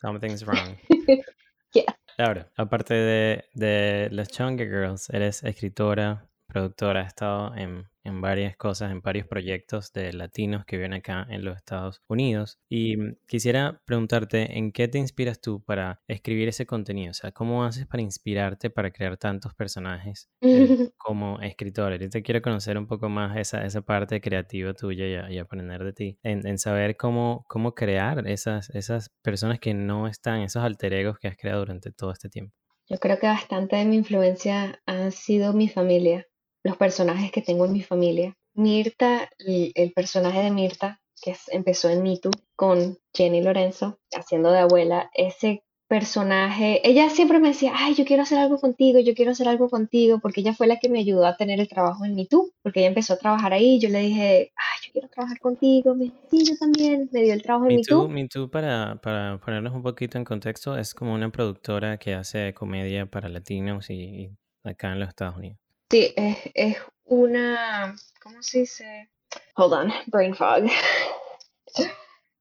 [0.00, 0.78] Something's wrong.
[2.18, 8.56] Laura, aparte de, de las Chunga Girls, eres escritora, productora, has estado en en varias
[8.56, 12.58] cosas, en varios proyectos de latinos que viven acá en los Estados Unidos.
[12.68, 17.10] Y mm, quisiera preguntarte, ¿en qué te inspiras tú para escribir ese contenido?
[17.10, 21.96] O sea, ¿cómo haces para inspirarte para crear tantos personajes eh, como escritora?
[21.96, 25.92] Yo te quiero conocer un poco más esa, esa parte creativa tuya y, aprender de
[25.92, 31.18] ti, en, saber cómo, cómo crear esas, esas personas que no están, esos alter egos
[31.18, 32.54] que has creado durante todo este tiempo.
[32.88, 36.26] Yo creo que bastante de mi influencia ha sido mi familia
[36.62, 38.36] los personajes que tengo en mi familia.
[38.54, 42.18] Mirta, el, personaje de Mirta, que empezó en Me
[42.56, 48.22] con Jenny Lorenzo, haciendo de abuela, ese personaje, ella siempre me decía, ay, yo quiero
[48.22, 51.26] hacer algo contigo, yo quiero hacer algo contigo, porque ella fue la que me ayudó
[51.26, 52.28] a tener el trabajo en Me
[52.62, 56.12] porque ella empezó a trabajar ahí, yo le dije, ay, yo quiero trabajar contigo, me
[56.30, 57.76] sí, yo también, me dio el trabajo en
[58.08, 58.50] Me Too.
[58.50, 63.28] para, para ponernos un poquito en contexto, es como una productora que hace comedia para
[63.28, 64.30] latinos y
[64.62, 65.58] acá en los Estados Unidos.
[65.90, 66.12] Sí,
[66.54, 69.10] es, una, ¿cómo se dice?
[69.56, 70.64] Hold on, brain fog.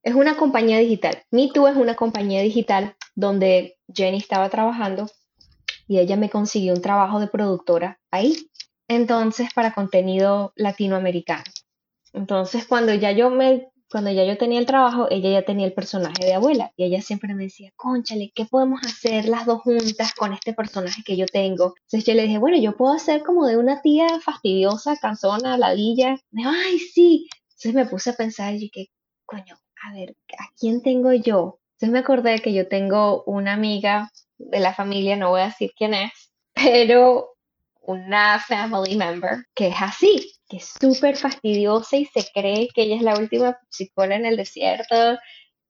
[0.04, 1.24] Es una compañía digital.
[1.32, 5.10] Me Too es una compañía digital donde Jenny estaba trabajando
[5.88, 8.50] y ella me consiguió un trabajo de productora ahí.
[8.88, 11.44] Entonces, para contenido latinoamericano.
[12.14, 15.74] Entonces, cuando ya yo me, cuando ya yo tenía el trabajo, ella ya tenía el
[15.74, 20.14] personaje de abuela y ella siempre me decía, conchale, ¿qué podemos hacer las dos juntas
[20.14, 21.74] con este personaje que yo tengo?
[21.86, 26.18] Entonces yo le dije, bueno, yo puedo hacer como de una tía fastidiosa, cansona, ladilla.
[26.32, 27.28] Me dijo, ay, sí.
[27.50, 28.88] Entonces me puse a pensar y que,
[29.26, 31.60] coño, a ver, ¿a quién tengo yo?
[31.74, 35.72] Entonces me acordé que yo tengo una amiga de la familia, no voy a decir
[35.76, 36.12] quién es,
[36.54, 37.36] pero
[37.82, 42.96] una family member que es así, que es súper fastidiosa y se cree que ella
[42.96, 45.20] es la última psicóloga en el desierto,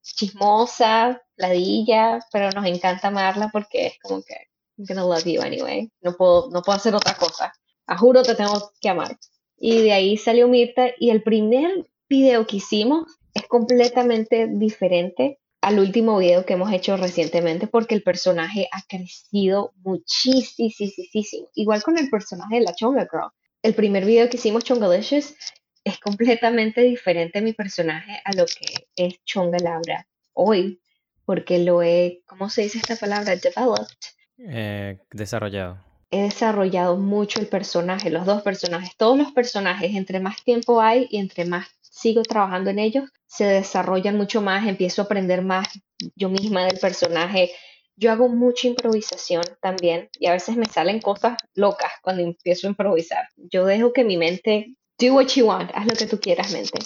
[0.01, 4.35] chismosa, ladilla, pero nos encanta amarla porque es como que
[4.77, 5.91] I'm gonna love you anyway.
[6.01, 7.53] No puedo, no puedo hacer otra cosa.
[7.85, 9.17] A juro te tengo que amar.
[9.57, 15.79] Y de ahí salió Mirta y el primer video que hicimos es completamente diferente al
[15.79, 21.49] último video que hemos hecho recientemente porque el personaje ha crecido muchísimo.
[21.55, 23.31] Igual con el personaje de la Chonga Girl.
[23.61, 25.35] El primer video que hicimos, Chongalicious,
[25.83, 30.81] es completamente diferente mi personaje a lo que es Chonga Laura hoy,
[31.25, 33.35] porque lo he, ¿cómo se dice esta palabra?
[33.35, 33.97] Developed.
[34.37, 35.77] Eh, desarrollado.
[36.11, 41.07] He desarrollado mucho el personaje, los dos personajes, todos los personajes, entre más tiempo hay
[41.11, 45.67] y entre más sigo trabajando en ellos, se desarrollan mucho más, empiezo a aprender más
[46.15, 47.51] yo misma del personaje.
[47.99, 52.69] Yo hago mucha improvisación también y a veces me salen cosas locas cuando empiezo a
[52.69, 53.27] improvisar.
[53.35, 56.79] Yo dejo que mi mente, do what you want, haz lo que tú quieras, mente.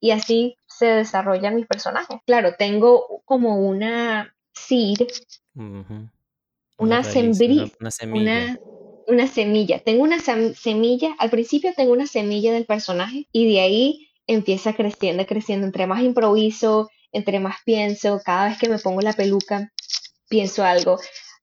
[0.00, 2.16] Y así se desarrollan mis personajes.
[2.24, 5.08] Claro, tengo como una seed,
[6.78, 7.66] una, semilla,
[8.10, 8.58] una,
[9.06, 9.80] una semilla.
[9.80, 15.26] Tengo una semilla, al principio tengo una semilla del personaje y de ahí empieza creciendo,
[15.26, 15.66] creciendo.
[15.66, 19.72] Entre más improviso, entre más pienso, cada vez que me pongo la peluca,
[20.28, 20.98] pienso algo.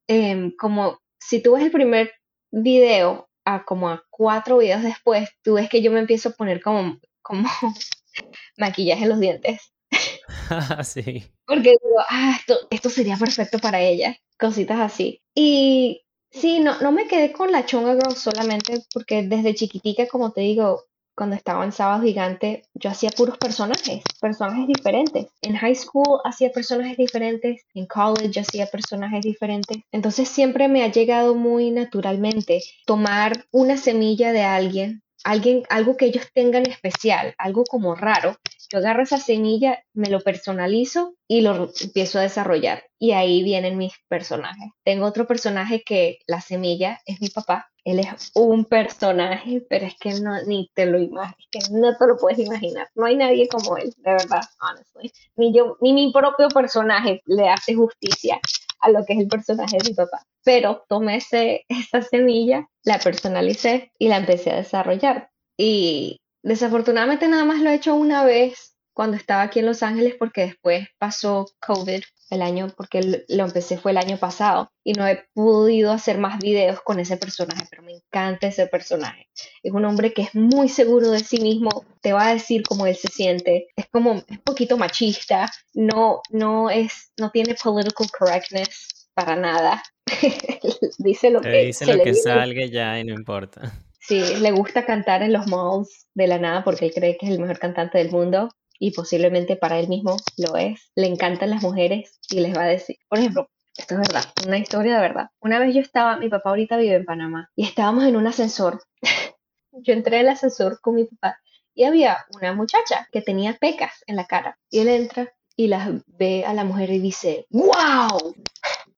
[0.07, 2.11] Em, como si tú ves el primer
[2.51, 6.61] video, a como a cuatro videos después, tú ves que yo me empiezo a poner
[6.61, 7.47] como, como
[8.57, 9.73] maquillaje en los dientes.
[10.83, 11.23] sí.
[11.45, 14.17] Porque digo, ah, esto, esto sería perfecto para ella.
[14.39, 15.21] Cositas así.
[15.33, 20.31] Y sí, no, no me quedé con la Chonga Girl solamente porque desde chiquitica, como
[20.31, 20.83] te digo,
[21.15, 25.27] cuando estaba en Sábado Gigante, yo hacía puros personajes, personajes diferentes.
[25.41, 29.77] En high school hacía personajes diferentes, en college hacía personajes diferentes.
[29.91, 36.05] Entonces siempre me ha llegado muy naturalmente tomar una semilla de alguien, alguien, algo que
[36.05, 38.37] ellos tengan especial, algo como raro.
[38.71, 42.83] Yo agarro esa semilla, me lo personalizo y lo empiezo a desarrollar.
[42.99, 44.71] Y ahí vienen mis personajes.
[44.83, 47.69] Tengo otro personaje que la semilla es mi papá.
[47.85, 52.07] Él es un personaje, pero es que no, ni te lo imaginas, que no te
[52.07, 52.89] lo puedes imaginar.
[52.95, 55.11] No hay nadie como él, de verdad, honestly.
[55.35, 58.39] Ni yo, ni mi propio personaje le hace justicia
[58.79, 60.25] a lo que es el personaje de mi papá.
[60.43, 65.29] Pero tomé ese, esa semilla, la personalicé y la empecé a desarrollar.
[65.55, 70.15] Y desafortunadamente nada más lo he hecho una vez cuando estaba aquí en Los Ángeles
[70.17, 75.07] porque después pasó COVID el año, porque lo empecé fue el año pasado y no
[75.07, 79.27] he podido hacer más videos con ese personaje, pero me encanta ese personaje.
[79.63, 82.87] Es un hombre que es muy seguro de sí mismo, te va a decir cómo
[82.87, 88.07] él se siente, es como es un poquito machista, no no es no tiene political
[88.17, 89.83] correctness para nada.
[90.97, 93.73] dice lo que dice lo que salga ya y no importa.
[93.99, 97.31] Sí, le gusta cantar en los malls de la nada porque él cree que es
[97.31, 100.91] el mejor cantante del mundo y posiblemente para él mismo lo es.
[100.95, 104.57] Le encantan las mujeres y les va a decir, por ejemplo, esto es verdad, una
[104.57, 105.29] historia de verdad.
[105.39, 108.81] Una vez yo estaba, mi papá ahorita vive en Panamá y estábamos en un ascensor.
[109.71, 111.39] yo entré al ascensor con mi papá
[111.73, 115.89] y había una muchacha que tenía pecas en la cara y él entra y las
[116.07, 118.33] ve a la mujer y dice, wow,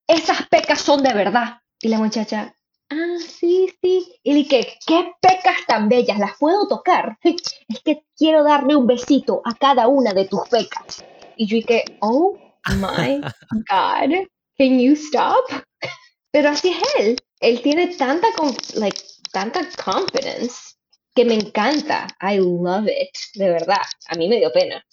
[0.08, 1.62] esas pecas son de verdad.
[1.80, 2.56] Y la muchacha,
[2.90, 4.20] Ah, sí, sí.
[4.24, 7.18] Y dije, qué pecas tan bellas, las puedo tocar.
[7.24, 11.04] Es que quiero darle un besito a cada una de tus pecas.
[11.36, 12.38] Y yo dije, oh
[12.70, 13.22] my
[13.70, 15.46] God, can you stop?
[16.32, 17.18] Pero así es él.
[17.40, 18.28] Él tiene tanta,
[18.76, 19.00] like,
[19.32, 20.76] tanta confidence
[21.14, 22.08] que me encanta.
[22.22, 23.16] I love it.
[23.36, 23.86] De verdad.
[24.08, 24.84] A mí me dio pena.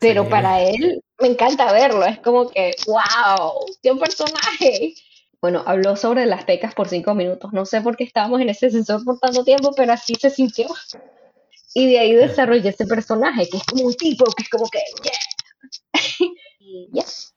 [0.00, 2.04] Pero para él me encanta verlo.
[2.04, 4.94] Es como que, wow, qué personaje
[5.40, 7.52] bueno, habló sobre las pecas por cinco minutos.
[7.52, 10.66] No sé por qué estábamos en ese sensor por tanto tiempo, pero así se sintió.
[11.74, 14.80] Y de ahí desarrollé ese personaje, que es como un tipo, que es como que,
[15.02, 16.30] yeah.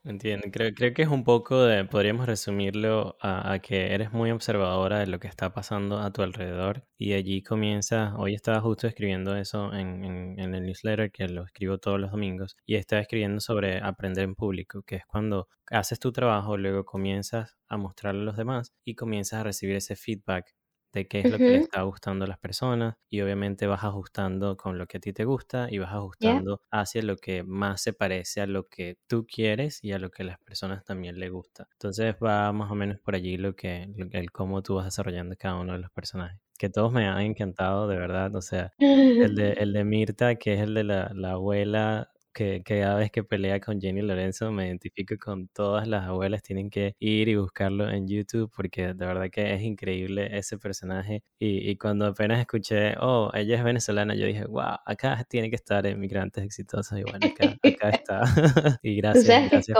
[0.04, 5.00] Entiendo, creo, creo que es un poco de, podríamos resumirlo a, que eres muy observadora
[5.00, 9.38] de lo que está pasando a tu alrededor y allí comienza, hoy estaba justo escribiendo
[9.38, 13.80] eso en, en, el newsletter que lo escribo todos los domingos y estaba escribiendo sobre
[13.80, 18.38] aprender en público, que es cuando haces tu trabajo, luego comienzas a mostrarlo a los
[18.38, 20.54] demás y comienzas a recibir ese feedback
[20.94, 24.56] de qué es lo que le está gustando a las personas y obviamente vas ajustando
[24.56, 27.94] con lo que a ti te gusta y vas ajustando hacia lo que más se
[27.94, 31.30] parece a lo que tú quieres y a lo que a las personas también le
[31.30, 31.68] gusta.
[31.74, 35.60] Entonces va más o menos por allí lo que, el cómo tú vas desarrollando cada
[35.60, 36.40] uno de los personajes.
[36.58, 38.36] Que todos me han encantado, de verdad.
[38.36, 42.64] O sea, el de, el de Mirta, que es el de la, la abuela que,
[42.64, 46.44] cada vez que pelea con Jenny Lorenzo me identifico con todas las abuelas.
[46.44, 51.24] Tienen que ir y buscarlo en YouTube porque de verdad que es increíble ese personaje.
[51.40, 55.86] Y, cuando apenas escuché, oh, ella es venezolana, yo dije, wow, acá tiene que estar
[55.86, 56.98] en Migrantes Exitosos.
[57.00, 58.24] Y bueno, acá, está.
[58.84, 59.52] y gracias.
[59.52, 59.78] gracias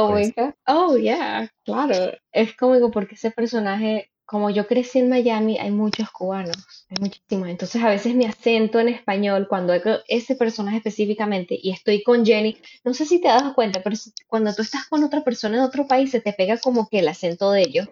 [0.68, 2.12] Oh, yeah, claro.
[2.32, 7.50] Es cómico porque ese personaje como yo crecí en Miami, hay muchos cubanos, hay muchísimos.
[7.50, 9.74] Entonces a veces mi acento en español, cuando
[10.08, 13.96] ese personaje específicamente y estoy con Jenny, no sé si te has dado cuenta, pero
[14.28, 17.08] cuando tú estás con otra persona de otro país, se te pega como que el
[17.08, 17.88] acento de ellos.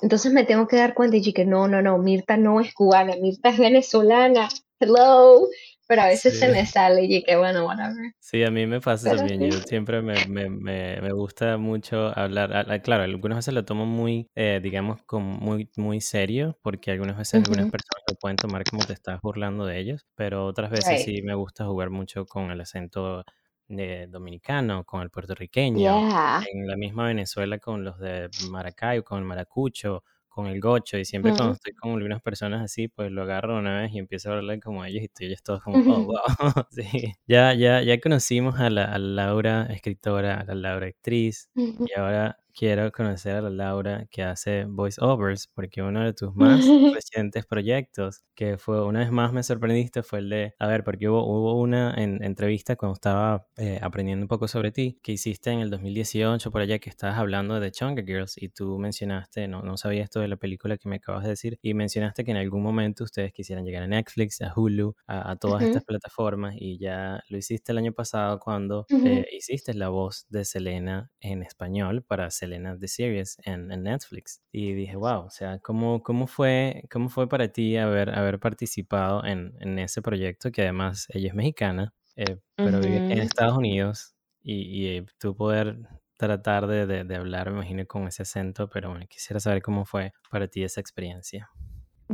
[0.00, 3.16] Entonces me tengo que dar cuenta y que no, no, no, Mirta no es cubana,
[3.20, 4.48] Mirta es venezolana.
[4.78, 5.46] Hello
[5.90, 8.14] pero a veces se me sale y que bueno, whatever.
[8.20, 9.50] Sí, a mí me pasa también.
[9.50, 12.80] Yo siempre me, me, me, gusta mucho hablar.
[12.82, 17.42] claro, algunas veces lo tomo muy, eh, digamos, como muy, muy serio, porque algunas veces
[17.42, 21.22] algunas personas lo pueden tomar como te estás burlando de ellos, pero otras veces sí
[21.22, 23.24] me gusta jugar mucho con el acento
[23.66, 26.08] de dominicano, con el puertorriqueño,
[26.52, 31.04] en la misma Venezuela con los de Maracay, con el maracucho, con el gocho y
[31.04, 34.36] siempre cuando estoy con algunas personas así, pues lo agarro una vez y empiezo a
[34.38, 36.16] hablar como ellos y ellos todos como, oh, wow.
[36.70, 37.12] sí.
[37.26, 42.38] Ya, ya, ya conocimos a la, a Laura escritora, a la Laura actriz y ahora
[42.54, 46.60] quiero conocer a la Laura que hace voiceovers, porque uno de tus más
[46.94, 51.08] recientes proyectos, que fue una vez más me sorprendiste, fue el de, a ver, porque
[51.08, 55.50] hubo, hubo una en, entrevista cuando estaba eh, aprendiendo un poco sobre ti, que hiciste
[55.50, 59.62] en el 2018 por allá, que estabas hablando de Chunga Girls y tú mencionaste, no,
[59.62, 62.36] no sabía esto de la película que me acabas de decir, y mencionaste que en
[62.36, 67.22] algún momento ustedes quisieran llegar a Netflix, a Hulu, a, todas estas plataformas, y ya
[67.28, 72.30] lo hiciste el año pasado cuando eh, hiciste la voz de Selena en español para
[72.40, 74.42] Selena The Series en, Netflix.
[74.50, 79.24] Y dije, wow, o sea, ¿cómo, cómo, fue, cómo fue para ti haber, haber participado
[79.24, 80.50] en, en ese proyecto?
[80.50, 85.78] Que además ella es mexicana, eh, pero vive en Estados Unidos y, y tú poder
[86.16, 90.12] tratar de, de, hablar, me imagino, con ese acento, pero bueno, quisiera saber cómo fue
[90.30, 91.50] para ti esa experiencia.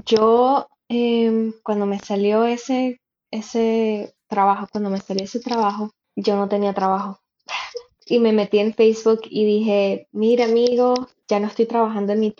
[0.07, 3.01] Yo, em, cuando me salió ese,
[3.33, 7.21] ese trabajo, cuando me salió ese trabajo, yo no tenía trabajo
[8.09, 10.95] y me metí en Facebook y dije, mira amigo,
[11.29, 12.35] ya no estoy trabajando en mi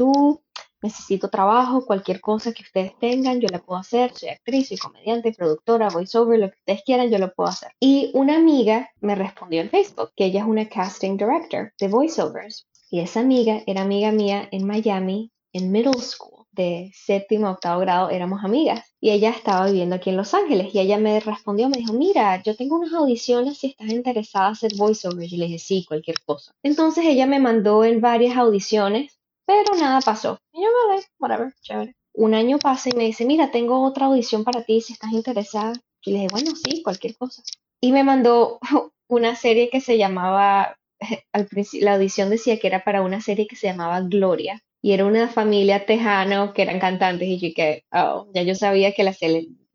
[0.81, 5.33] necesito trabajo, cualquier cosa que ustedes tengan, yo la puedo hacer, soy actriz, soy comediante,
[5.33, 7.73] productora, voiceover, lo que ustedes quieran, yo lo puedo hacer.
[7.81, 12.69] Y una amiga me respondió en Facebook que ella es una casting director de voiceovers.
[12.89, 18.11] Y esa amiga era amiga mía en Miami, en middle school de séptimo octavo grado
[18.11, 21.77] éramos amigas y ella estaba viviendo aquí en Los Ángeles y ella me respondió, me
[21.77, 25.33] dijo, mira, yo tengo unas audiciones si estás interesada en hacer voiceover.
[25.33, 26.53] Y le dije, sí, cualquier cosa.
[26.63, 30.39] Entonces ella me mandó en varias audiciones, pero nada pasó.
[30.53, 31.95] Y yo, vale, whatever, chévere.
[32.15, 35.75] Un año pasa y me dice, mira, tengo otra audición para ti si estás interesada.
[36.03, 37.43] Y le dije, bueno, sí, cualquier cosa.
[37.81, 38.59] Y me mandó
[39.09, 40.79] una serie que se llamaba,
[41.33, 45.05] al la audición decía que era para una serie que se llamaba Gloria y era
[45.05, 49.13] una familia tejano que eran cantantes y yo que, oh, ya yo sabía que la,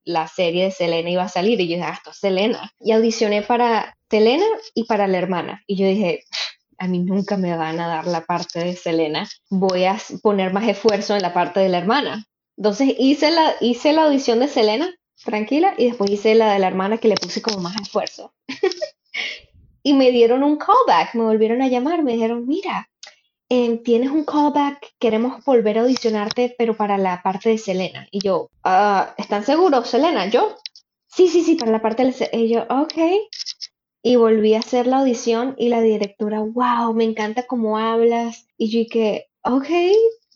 [0.06, 2.72] la serie de Selena iba a salir y yo dije, ah, esto es Selena.
[2.80, 6.24] Y audicioné para Selena y para la hermana y yo dije,
[6.78, 10.66] a mí nunca me van a dar la parte de Selena, voy a poner más
[10.70, 12.26] esfuerzo en la parte de la hermana.
[12.56, 14.96] Entonces hice la, hice la audición de Selena,
[15.26, 18.34] tranquila, y después hice la de la hermana que le puse como más esfuerzo.
[19.84, 22.88] y me dieron un callback, me volvieron a llamar, me dijeron, mira,
[23.84, 28.08] tienes un callback, queremos volver a audicionarte, pero para la parte de Selena.
[28.10, 30.28] Y yo, ah, ¿están seguros, Selena?
[30.28, 30.56] ¿Yo?
[31.08, 32.38] Sí, sí, sí, para la parte de Selena.
[32.38, 32.94] Y yo, ok.
[34.04, 38.48] Y volví a hacer la audición y la directora, wow, me encanta cómo hablas.
[38.58, 39.68] Y yo dije, ok,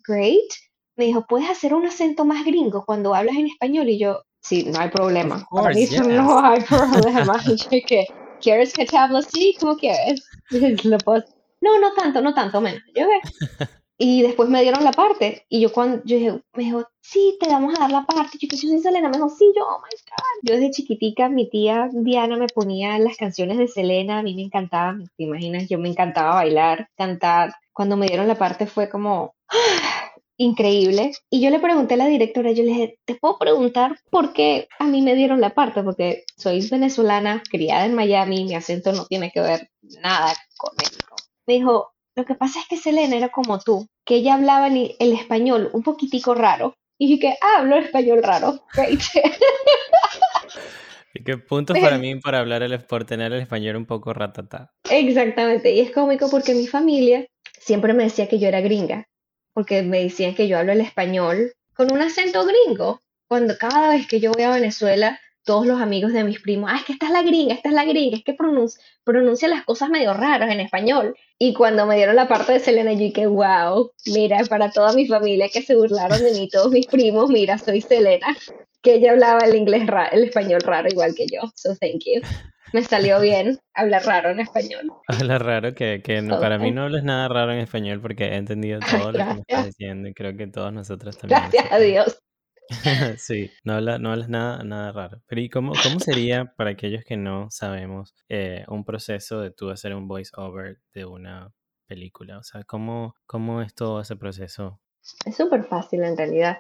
[0.06, 0.52] great.
[0.98, 3.88] Me dijo, ¿puedes hacer un acento más gringo cuando hablas en español?
[3.90, 5.48] Y yo, sí, no hay problema.
[5.52, 7.42] no hay problema.
[7.46, 8.08] Y yo dije,
[8.42, 9.56] ¿quieres que te hable así?
[9.60, 10.22] ¿Cómo quieres?
[10.84, 11.24] Lo puedo
[11.66, 12.82] no, no tanto, no tanto, menos.
[12.96, 13.20] Yo ve.
[13.98, 15.46] Y después me dieron la parte.
[15.48, 18.38] Y yo cuando yo dije, me dijo, sí, te vamos a dar la parte.
[18.42, 19.08] Yo, yo soy Selena.
[19.08, 20.42] Me dijo, sí, yo, oh my God.
[20.44, 24.20] Yo desde chiquitica, mi tía Diana me ponía las canciones de Selena.
[24.20, 27.54] A mí me encantaba, te imaginas, yo me encantaba bailar, cantar.
[27.72, 29.34] Cuando me dieron la parte fue como,
[30.38, 31.14] increíble.
[31.30, 34.68] Y yo le pregunté a la directora, yo le dije, ¿te puedo preguntar por qué
[34.80, 35.84] a mí me dieron la parte?
[35.84, 39.70] Porque soy venezolana, criada en Miami, mi acento no tiene que ver
[40.02, 41.16] nada con México
[41.48, 44.96] me dijo, lo que pasa es que Selena era como tú, que ella hablaba el,
[45.00, 48.64] español un poquitico raro, Y dije, ah, hablo español raro.
[51.18, 54.74] Y qué puntos para mí para hablar el, por tener el español un poco ratata.
[54.90, 55.72] Exactamente.
[55.72, 57.26] Y es cómico porque mi familia
[57.58, 59.08] siempre me decía que yo era gringa.
[59.54, 63.02] Porque me decían que yo hablo el español con un acento gringo.
[63.30, 66.78] Cuando cada vez que yo voy a Venezuela, todos los amigos de mis primos, ah,
[66.78, 69.64] es que esta es la gringa, esta es la gringa, es que pronuncia, pronuncia las
[69.64, 71.16] cosas medio raras en español.
[71.38, 75.08] Y cuando me dieron la parte de Selena, yo dije, wow, mira, para toda mi
[75.08, 78.36] familia que se burlaron de mí, todos mis primos, mira, soy Selena,
[78.82, 82.22] que ella hablaba el inglés, el español raro igual que yo, so thank you.
[82.74, 84.92] Me salió bien hablar raro en español.
[85.08, 88.36] Hablar raro, que, que no, para mí no hablas nada raro en español porque he
[88.36, 91.40] entendido todo lo que me estás diciendo y creo que todos nosotros también.
[91.40, 92.25] Gracias a Dios.
[93.18, 95.22] sí, no, habla, no hablas nada, nada raro.
[95.28, 99.70] Pero ¿y cómo, cómo sería, para aquellos que no sabemos, eh, un proceso de tú
[99.70, 101.52] hacer un voice over de una
[101.88, 102.40] película?
[102.40, 104.80] O sea, ¿cómo, cómo es todo ese proceso?
[105.26, 106.58] Es súper fácil en realidad.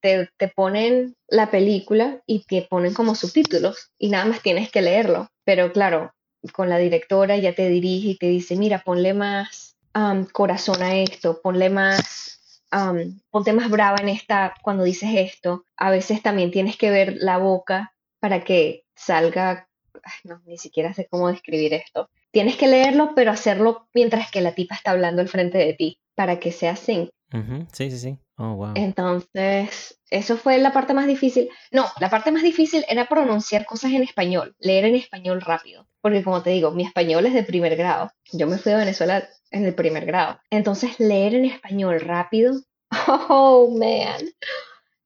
[0.00, 4.82] Te, te, ponen la película y te ponen como subtítulos y nada más tienes que
[4.82, 5.28] leerlo.
[5.44, 6.12] Pero claro,
[6.52, 9.74] con la directora ya te dirige y te dice, mira, ponle más
[10.32, 12.40] corazón a esto, ponle más
[13.30, 15.66] ponte más brava en esta cuando dices esto.
[15.76, 19.68] A veces también tienes que ver la boca para que salga,
[20.44, 22.10] ni siquiera sé cómo describir esto.
[22.30, 26.00] Tienes que leerlo, pero hacerlo mientras que la tipa está hablando al frente de ti,
[26.14, 26.74] para que sea
[27.72, 28.18] Sí, sí, sí.
[28.36, 28.72] Oh, wow.
[28.76, 31.48] Entonces, eso fue la parte más difícil.
[31.72, 35.88] No, la parte más difícil era pronunciar cosas en español, leer en español rápido.
[36.00, 38.10] Porque como te digo, mi español es de primer grado.
[38.32, 40.38] Yo me fui a Venezuela en el primer grado.
[40.50, 42.54] Entonces, leer en español rápido,
[43.28, 44.22] oh, man.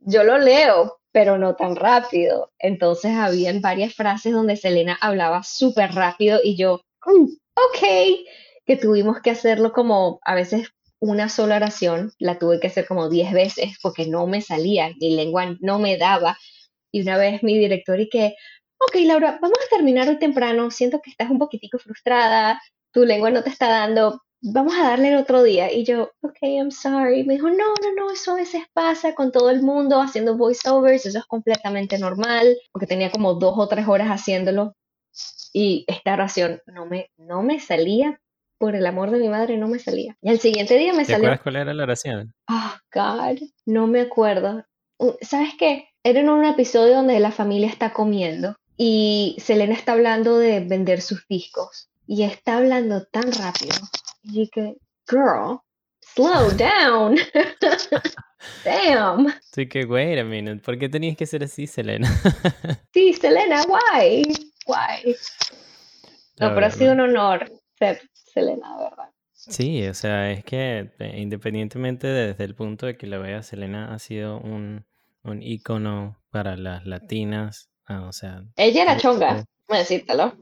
[0.00, 2.52] Yo lo leo, pero no tan rápido.
[2.58, 7.24] Entonces, habían varias frases donde Selena hablaba súper rápido y yo, mm,
[7.54, 7.82] ok,
[8.66, 10.68] que tuvimos que hacerlo como a veces
[11.00, 15.14] una sola oración la tuve que hacer como 10 veces porque no me salía, mi
[15.14, 16.36] lengua no me daba.
[16.92, 18.34] Y una vez mi director y que,
[18.78, 22.60] ok Laura, vamos a terminar hoy temprano, siento que estás un poquitico frustrada,
[22.92, 25.72] tu lengua no te está dando, vamos a darle el otro día.
[25.72, 27.24] Y yo, ok, I'm sorry.
[27.24, 31.06] Me dijo, no, no, no, eso a veces pasa con todo el mundo haciendo voiceovers,
[31.06, 34.74] eso es completamente normal, porque tenía como dos o tres horas haciéndolo.
[35.52, 38.20] Y esta oración no me, no me salía
[38.58, 40.16] por el amor de mi madre no me salía.
[40.20, 41.28] Y al siguiente día me ¿Te salió.
[41.28, 42.34] acuerdas cuál era la oración?
[42.48, 44.64] Oh, God, no me acuerdo.
[45.20, 45.88] ¿Sabes qué?
[46.02, 51.00] Era en un episodio donde la familia está comiendo y Selena está hablando de vender
[51.00, 53.76] sus discos y está hablando tan rápido.
[54.22, 54.76] Y dije,
[55.08, 55.60] girl,
[56.14, 57.16] slow down.
[58.64, 59.34] Damn.
[59.52, 62.08] Sí, que, wait a minute, ¿por qué tenías que ser así, Selena?
[62.94, 64.22] sí, Selena, why?
[64.66, 65.16] Why?
[66.40, 69.10] No, pero ha sido un honor ser Selena, ¿verdad?
[69.32, 73.94] Sí, o sea, es que eh, independientemente desde el punto de que la vea, Selena
[73.94, 74.84] ha sido un,
[75.22, 78.42] un ícono para las latinas, ah, o sea...
[78.56, 80.36] Ella era chonga, voy a decírtelo.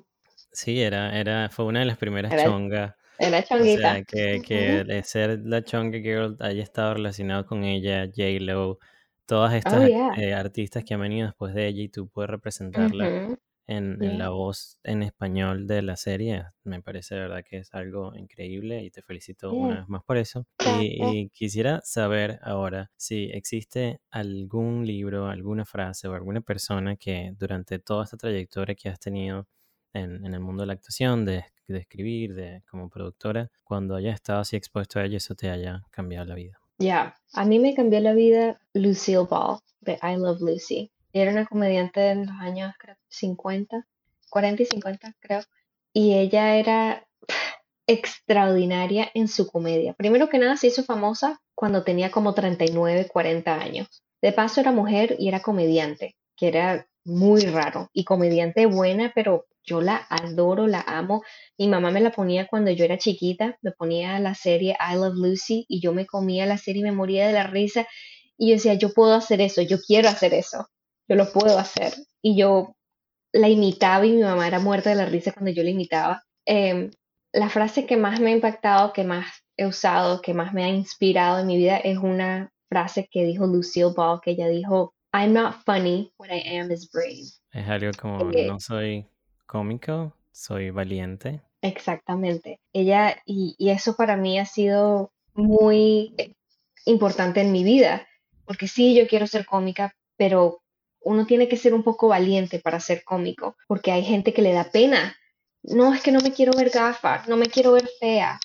[0.50, 2.94] Sí, era, era, fue una de las primeras chongas.
[3.18, 3.90] Era chonguita.
[3.90, 8.78] O sea, que, que ser la chonga girl haya estado relacionado con ella, J-Lo,
[9.26, 13.36] todas estas Oh, eh, artistas que han venido después de ella y tú puedes representarla
[13.66, 16.44] en, en, la voz en español de la serie.
[16.64, 20.16] Me parece de verdad que es algo increíble y te felicito una vez más por
[20.16, 20.46] eso.
[20.80, 27.34] Y, y, quisiera saber ahora si existe algún libro, alguna frase o alguna persona que
[27.38, 29.46] durante toda esta trayectoria que has tenido
[29.92, 34.14] en, en el mundo de la actuación, de, de, escribir, de como productora, cuando hayas
[34.14, 36.60] estado así expuesto a ello, eso te haya cambiado la vida.
[36.78, 40.90] Ya, a mí me cambió la vida Lucille Ball de I Love Lucy.
[41.18, 43.86] Era una comediante en los años creo, 50,
[44.30, 45.40] 40 y 50 creo,
[45.92, 47.06] y ella era
[47.86, 49.94] extraordinaria en su comedia.
[49.94, 54.02] Primero que nada se hizo famosa cuando tenía como 39, 40 años.
[54.20, 59.46] De paso era mujer y era comediante, que era muy raro y comediante buena, pero
[59.62, 61.22] yo la adoro, la amo.
[61.56, 65.14] Mi mamá me la ponía cuando yo era chiquita, me ponía la serie I Love
[65.14, 67.86] Lucy y yo me comía la serie y me moría de la risa
[68.36, 70.68] y yo decía, yo puedo hacer eso, yo quiero hacer eso,
[71.08, 71.94] yo lo puedo hacer.
[72.22, 72.76] Y yo
[73.32, 76.22] la imitaba y mi mamá era muerta de la risa cuando yo la imitaba.
[76.46, 76.90] Eh,
[77.32, 79.26] la frase que más me ha impactado, que más
[79.56, 83.46] he usado, que más me ha inspirado en mi vida es una frase que dijo
[83.46, 87.26] Lucille Ball, que ella dijo, I'm not funny, what I am is brave.
[87.52, 89.06] Es algo como, eh, no soy
[89.46, 91.40] cómico, soy valiente.
[91.62, 92.60] Exactamente.
[92.72, 96.14] Ella, y, y, eso para mí ha sido muy
[96.84, 98.06] importante en mi vida,
[98.44, 100.60] porque sí, yo quiero ser cómica, pero
[101.06, 104.52] uno tiene que ser un poco valiente para ser cómico, porque hay gente que le
[104.52, 105.16] da pena.
[105.62, 108.40] No, es que no me quiero ver gafa, no me quiero ver fea.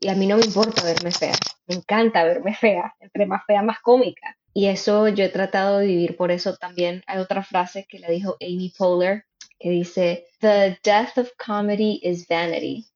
[0.00, 1.34] Y a mí no me importa verme fea,
[1.66, 4.36] me encanta verme fea, entre más fea, más cómica.
[4.52, 7.02] y eso yo he tratado de vivir por eso también.
[7.06, 9.24] Hay otra frase que le dijo Amy Poehler
[9.58, 12.86] que dice, The death of comedy is vanity.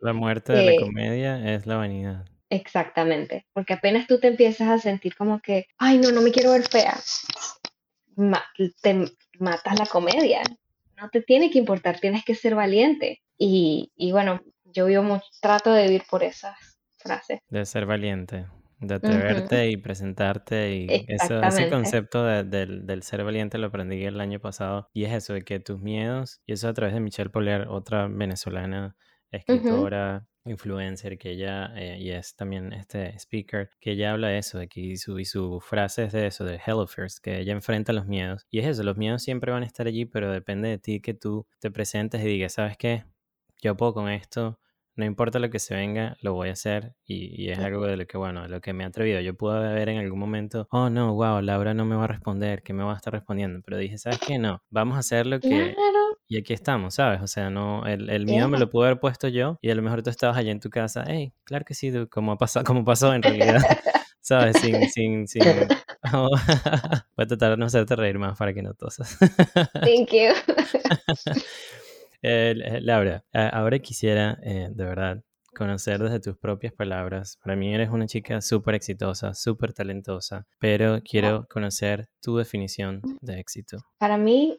[0.00, 2.24] La muerte de la comedia es la vanidad.
[2.50, 6.52] Exactamente, porque apenas tú te empiezas a sentir como que, ay, no, no me quiero
[6.52, 6.96] ver fea,
[8.82, 9.04] te
[9.38, 10.42] matas la comedia.
[10.96, 13.22] No te tiene que importar, tienes que ser valiente.
[13.36, 17.40] Y, y bueno, yo vivo mucho, trato de vivir por esas frases.
[17.48, 18.46] De ser valiente,
[18.80, 24.20] de atreverte y presentarte y eso, ese concepto del, del, ser valiente lo aprendí el
[24.20, 27.30] año pasado y es eso, de que tus miedos, y eso a través de Michelle
[27.30, 28.96] Polier, otra venezolana
[29.30, 34.58] escritora, influencer, que ella, eh, y es también este speaker, que ella habla de eso,
[34.58, 37.52] de que y su, y su frase es de eso, de Hello First, que ella
[37.52, 38.46] enfrenta los miedos.
[38.50, 41.14] Y es eso, los miedos siempre van a estar allí, pero depende de ti que
[41.14, 43.04] tú te presentes y digas, ¿sabes qué?
[43.60, 44.58] Yo puedo con esto,
[44.98, 48.06] no importa lo que se venga, lo voy a hacer y, es algo de lo
[48.06, 49.20] que, bueno, lo que me ha atrevido.
[49.20, 52.64] Yo pude ver en algún momento, oh no, wow, Laura no me va a responder,
[52.64, 54.38] que me va a estar respondiendo, pero dije, ¿sabes qué?
[54.38, 55.76] No, vamos a hacer lo que...
[56.30, 57.22] Y aquí estamos, ¿sabes?
[57.22, 59.80] O sea, no, el, el miedo me lo pude haber puesto yo y a lo
[59.80, 63.14] mejor tú estabas allá en tu casa, hey, claro que sí, como, pasó, como pasó
[63.14, 63.56] en realidad,
[64.20, 64.58] ¿sabes?
[64.58, 65.42] Sin, sin, sin...
[66.12, 66.30] voy
[67.16, 69.16] a tratar de no hacerte reír más para que no tosas.
[69.72, 70.34] Thank you.
[72.20, 75.22] Eh, Laura, ahora quisiera eh, de verdad
[75.54, 77.38] conocer desde tus propias palabras.
[77.42, 83.38] Para mí eres una chica súper exitosa, súper talentosa, pero quiero conocer tu definición de
[83.40, 83.78] éxito.
[83.98, 84.58] Para mí,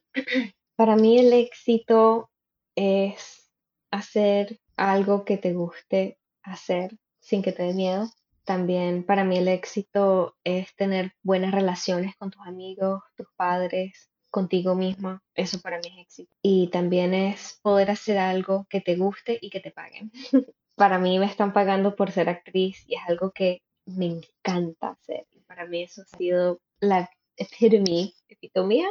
[0.79, 2.31] para mí el éxito
[2.73, 3.51] es
[3.91, 8.09] hacer algo que te guste hacer sin que te dé miedo.
[8.45, 14.73] También para mí el éxito es tener buenas relaciones con tus amigos, tus padres, contigo
[14.73, 16.33] misma, eso para mí es éxito.
[16.41, 20.13] Y también es poder hacer algo que te guste y que te paguen.
[20.77, 25.27] para mí me están pagando por ser actriz y es algo que me encanta hacer.
[25.45, 28.87] Para mí eso ha sido la epitome, epitomía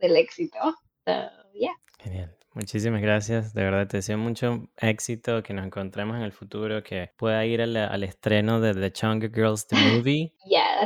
[0.00, 0.58] del éxito.
[1.98, 2.38] Genial.
[2.54, 7.12] Muchísimas gracias, de verdad te deseo mucho éxito, que nos encontremos en el futuro, que
[7.16, 10.32] pueda ir al, estreno de The Chunga Girls The Movie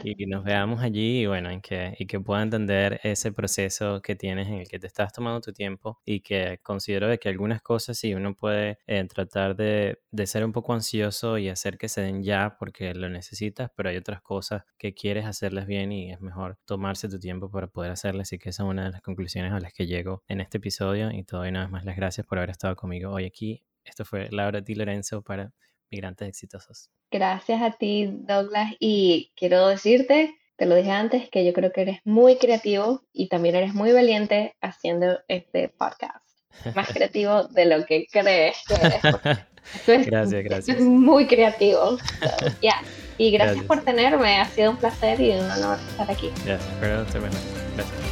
[0.05, 4.01] y que nos veamos allí y bueno, y que, y que pueda entender ese proceso
[4.03, 7.29] que tienes en el que te estás tomando tu tiempo y que considero de que
[7.29, 11.79] algunas cosas sí uno puede eh, tratar de, de ser un poco ansioso y hacer
[11.79, 15.93] que se den ya porque lo necesitas, pero hay otras cosas que quieres hacerlas bien
[15.93, 18.91] y es mejor tomarse tu tiempo para poder hacerlas y que esa es una de
[18.91, 22.27] las conclusiones a las que llego en este episodio y todavía no más las gracias
[22.27, 23.63] por haber estado conmigo hoy aquí.
[23.85, 25.53] Esto fue Laura Di Lorenzo para
[25.93, 26.90] Migrantes Exitosos.
[27.11, 28.72] Gracias a ti, Douglas.
[28.80, 33.28] Y quiero decirte, te lo dije antes, que yo creo que eres muy creativo y
[33.28, 36.24] también eres muy valiente haciendo este podcast.
[36.74, 38.84] Más creativo de lo que crees que
[39.84, 40.07] eres.
[40.07, 40.80] gracias, gracias.
[40.80, 41.99] muy creativo.
[42.61, 42.82] ya.
[43.18, 44.40] Y gracias, por tenerme.
[44.40, 46.30] Ha sido un placer y un honor estar aquí.
[46.45, 48.12] Gracias, Gracias.